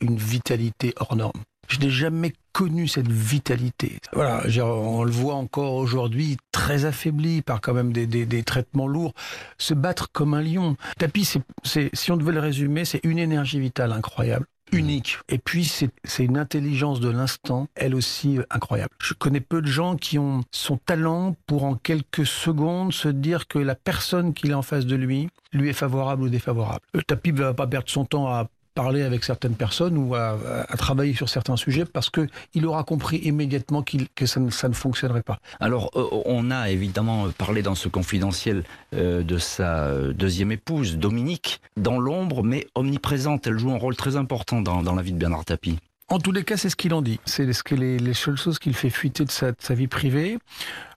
une 0.00 0.16
vitalité 0.16 0.92
hors 0.98 1.16
norme. 1.16 1.40
Je 1.68 1.78
n'ai 1.80 1.90
jamais 1.90 2.32
connu 2.52 2.88
cette 2.88 3.10
vitalité. 3.10 3.98
Voilà, 4.12 4.42
on 4.64 5.04
le 5.04 5.10
voit 5.10 5.34
encore 5.34 5.74
aujourd'hui 5.74 6.36
très 6.50 6.84
affaibli 6.86 7.42
par 7.42 7.60
quand 7.60 7.74
même 7.74 7.92
des, 7.92 8.42
traitements 8.42 8.88
lourds, 8.88 9.14
se 9.58 9.74
battre 9.74 10.10
comme 10.10 10.34
un 10.34 10.42
lion. 10.42 10.76
Tapis, 10.98 11.38
c'est, 11.62 11.90
si 11.92 12.10
on 12.10 12.16
devait 12.16 12.32
le 12.32 12.40
résumer, 12.40 12.84
c'est 12.84 13.00
une 13.04 13.18
énergie 13.18 13.60
vitale 13.60 13.92
incroyable 13.92 14.46
unique. 14.72 15.18
Et 15.28 15.38
puis, 15.38 15.64
c'est 15.64 16.24
une 16.24 16.38
intelligence 16.38 17.00
de 17.00 17.08
l'instant, 17.08 17.68
elle 17.74 17.94
aussi 17.94 18.38
incroyable. 18.50 18.90
Je 19.00 19.14
connais 19.14 19.40
peu 19.40 19.62
de 19.62 19.66
gens 19.66 19.96
qui 19.96 20.18
ont 20.18 20.42
son 20.50 20.76
talent 20.76 21.36
pour 21.46 21.64
en 21.64 21.74
quelques 21.74 22.26
secondes 22.26 22.92
se 22.92 23.08
dire 23.08 23.48
que 23.48 23.58
la 23.58 23.74
personne 23.74 24.34
qu'il 24.34 24.52
a 24.52 24.58
en 24.58 24.62
face 24.62 24.86
de 24.86 24.96
lui 24.96 25.28
lui 25.52 25.70
est 25.70 25.74
favorable 25.74 26.24
ou 26.24 26.28
défavorable. 26.28 26.80
Le 26.92 27.02
tapis 27.02 27.32
ne 27.32 27.38
va 27.38 27.54
pas 27.54 27.66
perdre 27.66 27.88
son 27.88 28.04
temps 28.04 28.28
à 28.28 28.48
parler 28.78 29.02
avec 29.02 29.24
certaines 29.24 29.56
personnes 29.56 29.98
ou 29.98 30.14
à, 30.14 30.38
travailler 30.76 31.12
sur 31.12 31.28
certains 31.28 31.56
sujets 31.56 31.84
parce 31.84 32.10
que 32.10 32.28
il 32.54 32.64
aura 32.64 32.84
compris 32.84 33.16
immédiatement 33.16 33.82
que 33.82 34.26
ça 34.26 34.38
ne, 34.38 34.50
ça 34.50 34.68
ne, 34.68 34.74
fonctionnerait 34.74 35.24
pas. 35.24 35.40
Alors, 35.58 35.90
euh, 35.96 36.06
on 36.26 36.52
a 36.52 36.70
évidemment 36.70 37.28
parlé 37.36 37.62
dans 37.62 37.74
ce 37.74 37.88
confidentiel 37.88 38.62
euh, 38.94 39.24
de 39.24 39.36
sa 39.36 39.90
deuxième 40.12 40.52
épouse, 40.52 40.96
Dominique, 40.96 41.60
dans 41.76 41.98
l'ombre, 41.98 42.44
mais 42.44 42.68
omniprésente. 42.76 43.48
Elle 43.48 43.58
joue 43.58 43.72
un 43.72 43.78
rôle 43.78 43.96
très 43.96 44.14
important 44.14 44.60
dans, 44.60 44.80
dans 44.84 44.94
la 44.94 45.02
vie 45.02 45.12
de 45.12 45.18
Bernard 45.18 45.44
Tapie. 45.44 45.78
En 46.10 46.18
tous 46.18 46.32
les 46.32 46.42
cas, 46.42 46.56
c'est 46.56 46.70
ce 46.70 46.76
qu'il 46.76 46.94
en 46.94 47.02
dit. 47.02 47.20
C'est 47.26 47.52
ce 47.52 47.62
que 47.62 47.74
les, 47.74 47.98
les 47.98 48.14
seules 48.14 48.38
choses 48.38 48.58
qu'il 48.58 48.72
fait 48.72 48.88
fuiter 48.88 49.26
de 49.26 49.30
sa, 49.30 49.52
de 49.52 49.56
sa 49.58 49.74
vie 49.74 49.88
privée. 49.88 50.38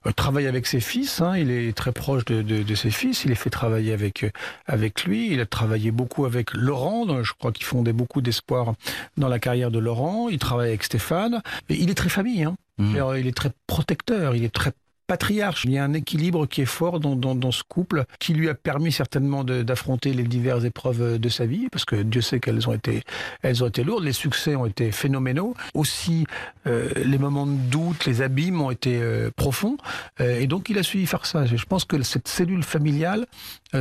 Euh, 0.06 0.12
travaille 0.12 0.46
avec 0.46 0.66
ses 0.66 0.80
fils. 0.80 1.20
Hein, 1.20 1.36
il 1.36 1.50
est 1.50 1.76
très 1.76 1.92
proche 1.92 2.24
de, 2.24 2.40
de, 2.40 2.62
de, 2.62 2.74
ses 2.74 2.90
fils. 2.90 3.24
Il 3.24 3.28
les 3.28 3.34
fait 3.34 3.50
travailler 3.50 3.92
avec 3.92 4.24
euh, 4.24 4.30
avec 4.66 5.04
lui. 5.04 5.30
Il 5.30 5.40
a 5.40 5.46
travaillé 5.46 5.90
beaucoup 5.90 6.24
avec 6.24 6.54
Laurent. 6.54 7.22
Je 7.22 7.32
crois 7.34 7.52
qu'il 7.52 7.66
fondait 7.66 7.92
beaucoup 7.92 8.22
d'espoir 8.22 8.72
dans 9.18 9.28
la 9.28 9.38
carrière 9.38 9.70
de 9.70 9.78
Laurent. 9.78 10.30
Il 10.30 10.38
travaille 10.38 10.68
avec 10.68 10.82
Stéphane. 10.82 11.42
Et 11.68 11.74
il 11.74 11.90
est 11.90 11.94
très 11.94 12.08
famille. 12.08 12.44
Hein. 12.44 12.54
Mmh. 12.78 12.96
Il 13.18 13.26
est 13.26 13.36
très 13.36 13.50
protecteur. 13.66 14.34
Il 14.34 14.44
est 14.44 14.54
très 14.54 14.72
patriarche. 15.12 15.64
Il 15.66 15.72
y 15.72 15.78
a 15.78 15.84
un 15.84 15.92
équilibre 15.92 16.46
qui 16.46 16.62
est 16.62 16.72
fort 16.80 16.98
dans, 16.98 17.16
dans, 17.16 17.34
dans 17.34 17.50
ce 17.50 17.62
couple, 17.68 18.04
qui 18.18 18.32
lui 18.32 18.48
a 18.48 18.54
permis 18.54 18.92
certainement 18.92 19.44
d'affronter 19.44 20.14
les 20.14 20.22
diverses 20.22 20.64
épreuves 20.64 21.18
de 21.18 21.28
sa 21.28 21.44
vie, 21.44 21.68
parce 21.70 21.84
que 21.84 21.96
Dieu 21.96 22.22
sait 22.22 22.40
qu'elles 22.40 22.66
ont 22.66 22.72
été, 22.72 23.02
elles 23.42 23.62
ont 23.62 23.66
été 23.66 23.84
lourdes. 23.84 24.04
Les 24.04 24.14
succès 24.14 24.56
ont 24.56 24.64
été 24.64 24.90
phénoménaux. 24.90 25.52
Aussi, 25.74 26.24
euh, 26.66 26.88
les 27.04 27.18
moments 27.18 27.46
de 27.46 27.58
doute, 27.76 28.06
les 28.06 28.22
abîmes 28.22 28.62
ont 28.62 28.70
été 28.70 29.02
euh, 29.02 29.30
profonds. 29.36 29.76
Euh, 30.20 30.40
et 30.40 30.46
donc, 30.46 30.70
il 30.70 30.78
a 30.78 30.82
su 30.82 31.06
faire 31.06 31.26
ça. 31.26 31.44
Je 31.44 31.66
pense 31.66 31.84
que 31.84 32.00
cette 32.02 32.28
cellule 32.28 32.62
familiale, 32.62 33.26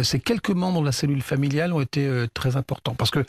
ces 0.03 0.19
quelques 0.19 0.51
membres 0.51 0.81
de 0.81 0.85
la 0.85 0.91
cellule 0.91 1.21
familiale 1.21 1.73
ont 1.73 1.81
été 1.81 2.05
euh, 2.05 2.27
très 2.33 2.55
importants. 2.55 2.95
Parce 2.95 3.11
que, 3.11 3.25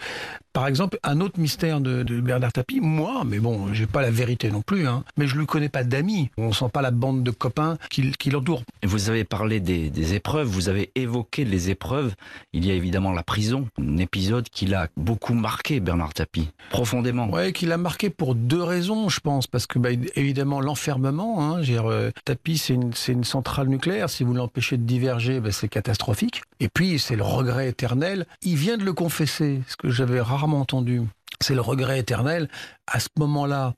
par 0.53 0.67
exemple, 0.67 0.99
un 1.03 1.21
autre 1.21 1.41
mystère 1.41 1.81
de, 1.81 2.03
de 2.03 2.21
Bernard 2.21 2.53
Tapie, 2.53 2.81
moi, 2.81 3.23
mais 3.27 3.39
bon, 3.39 3.73
j'ai 3.73 3.87
pas 3.87 4.03
la 4.03 4.11
vérité 4.11 4.51
non 4.51 4.63
plus, 4.63 4.87
hein, 4.87 5.05
mais 5.17 5.27
je 5.27 5.37
lui 5.37 5.47
connais 5.47 5.69
pas 5.69 5.85
d'amis. 5.85 6.31
On 6.37 6.53
sent 6.53 6.69
pas 6.73 6.83
la 6.83 6.91
bande 6.91 7.23
de 7.23 7.31
copains 7.31 7.79
qui, 7.91 8.11
qui 8.13 8.31
l'entourent. 8.31 8.63
Vous 8.83 9.11
avez 9.11 9.25
parlé 9.25 9.61
des, 9.61 9.91
des, 9.91 10.15
épreuves, 10.15 10.47
vous 10.47 10.69
avez 10.69 10.91
évoqué 10.95 11.45
les 11.45 11.71
épreuves. 11.71 12.15
Il 12.53 12.67
y 12.67 12.71
a 12.71 12.75
évidemment 12.75 13.13
la 13.13 13.23
prison, 13.23 13.69
un 13.81 13.97
épisode 13.99 14.49
qui 14.49 14.67
l'a 14.67 14.89
beaucoup 14.97 15.35
marqué, 15.35 15.81
Bernard 15.81 16.15
Tapie, 16.15 16.51
profondément. 16.71 17.31
Ouais, 17.31 17.53
qui 17.53 17.67
l'a 17.67 17.79
marqué 17.79 18.11
pour 18.11 18.35
deux 18.35 18.63
raisons, 18.63 19.09
je 19.09 19.21
pense. 19.21 19.47
Parce 19.47 19.67
que, 19.67 19.79
bah, 19.79 19.91
évidemment, 20.17 20.61
l'enfermement, 20.61 21.43
hein, 21.43 21.63
euh, 21.69 22.11
Tapie, 22.25 22.59
c'est 22.59 22.75
une, 22.75 22.93
une, 23.09 23.25
centrale 23.25 23.69
nucléaire. 23.69 24.11
Si 24.11 24.25
vous 24.25 24.35
l'empêchez 24.35 24.77
de 24.77 24.85
diverger, 24.85 25.41
bah, 25.41 25.53
c'est 25.53 25.69
catastrophique. 25.69 26.43
Et 26.63 26.69
puis, 26.69 27.01
c'est 27.01 27.17
le 27.17 27.25
regret 27.25 27.69
éternel. 27.69 28.25
Il 28.41 28.55
vient 28.55 28.77
de 28.77 28.85
le 28.85 28.93
confesser, 28.93 29.63
ce 29.67 29.77
que 29.77 29.91
j'avais 29.91 30.21
rarement 30.21 30.61
entendu. 30.61 31.03
C'est 31.41 31.57
le 31.57 31.61
regret 31.61 31.99
éternel. 31.99 32.49
À 32.87 33.01
ce 33.01 33.09
moment-là, 33.19 33.75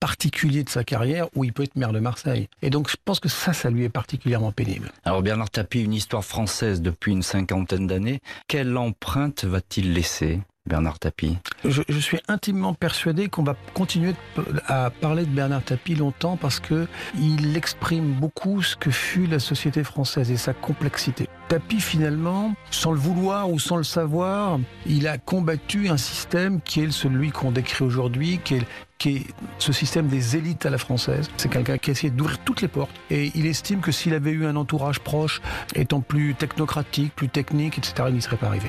particulier 0.00 0.64
de 0.64 0.68
sa 0.68 0.82
carrière 0.82 1.28
où 1.36 1.44
il 1.44 1.52
peut 1.52 1.62
être 1.62 1.76
maire 1.76 1.92
de 1.92 2.00
Marseille. 2.00 2.48
Et 2.60 2.70
donc 2.70 2.90
je 2.90 2.96
pense 3.04 3.20
que 3.20 3.28
ça, 3.28 3.52
ça 3.52 3.70
lui 3.70 3.84
est 3.84 3.88
particulièrement 3.88 4.50
pénible. 4.50 4.90
Alors 5.04 5.22
Bernard 5.22 5.48
Tapie, 5.48 5.82
une 5.82 5.94
histoire 5.94 6.24
française 6.24 6.82
depuis 6.82 7.12
une 7.12 7.22
cinquantaine 7.22 7.86
d'années, 7.86 8.20
quelle 8.48 8.76
empreinte 8.76 9.44
va-t-il 9.44 9.92
laisser? 9.92 10.40
Bernard 10.66 10.98
Tapie 10.98 11.36
je, 11.66 11.82
suis 11.98 12.18
intimement 12.26 12.72
persuadé 12.72 13.28
qu'on 13.28 13.42
va 13.42 13.54
continuer 13.74 14.14
à 14.66 14.88
parler 14.88 15.24
de 15.26 15.30
Bernard 15.30 15.62
Tapie 15.62 15.94
longtemps 15.94 16.38
parce 16.38 16.58
que 16.58 16.86
il 17.20 17.56
exprime 17.56 18.12
beaucoup 18.12 18.62
ce 18.62 18.74
que 18.74 18.90
fut 18.90 19.26
la 19.26 19.38
société 19.38 19.84
française 19.84 20.30
et 20.30 20.36
sa 20.38 20.54
complexité. 20.54 21.28
Tapie, 21.48 21.80
finalement, 21.80 22.54
sans 22.70 22.92
le 22.92 22.98
vouloir 22.98 23.50
ou 23.50 23.58
sans 23.58 23.76
le 23.76 23.84
savoir, 23.84 24.58
il 24.86 25.06
a 25.06 25.18
combattu 25.18 25.88
un 25.88 25.98
système 25.98 26.62
qui 26.62 26.80
est 26.80 26.90
celui 26.90 27.30
qu'on 27.30 27.50
décrit 27.50 27.84
aujourd'hui, 27.84 28.40
qui 28.42 28.54
est 28.54 28.66
qui 28.96 29.16
est 29.16 29.26
ce 29.58 29.72
système 29.72 30.06
des 30.06 30.36
élites 30.36 30.64
à 30.64 30.70
la 30.70 30.78
française. 30.78 31.28
C'est 31.36 31.50
quelqu'un 31.50 31.76
qui 31.76 31.90
a 31.90 31.92
essayé 31.92 32.10
d'ouvrir 32.10 32.38
toutes 32.38 32.62
les 32.62 32.68
portes 32.68 32.94
et 33.10 33.32
il 33.34 33.44
estime 33.44 33.80
que 33.80 33.92
s'il 33.92 34.14
avait 34.14 34.30
eu 34.30 34.46
un 34.46 34.56
entourage 34.56 35.00
proche, 35.00 35.42
étant 35.74 36.00
plus 36.00 36.34
technocratique, 36.34 37.14
plus 37.14 37.28
technique, 37.28 37.76
etc., 37.76 38.04
il 38.08 38.14
n'y 38.14 38.22
serait 38.22 38.36
pas 38.36 38.46
arrivé. 38.46 38.68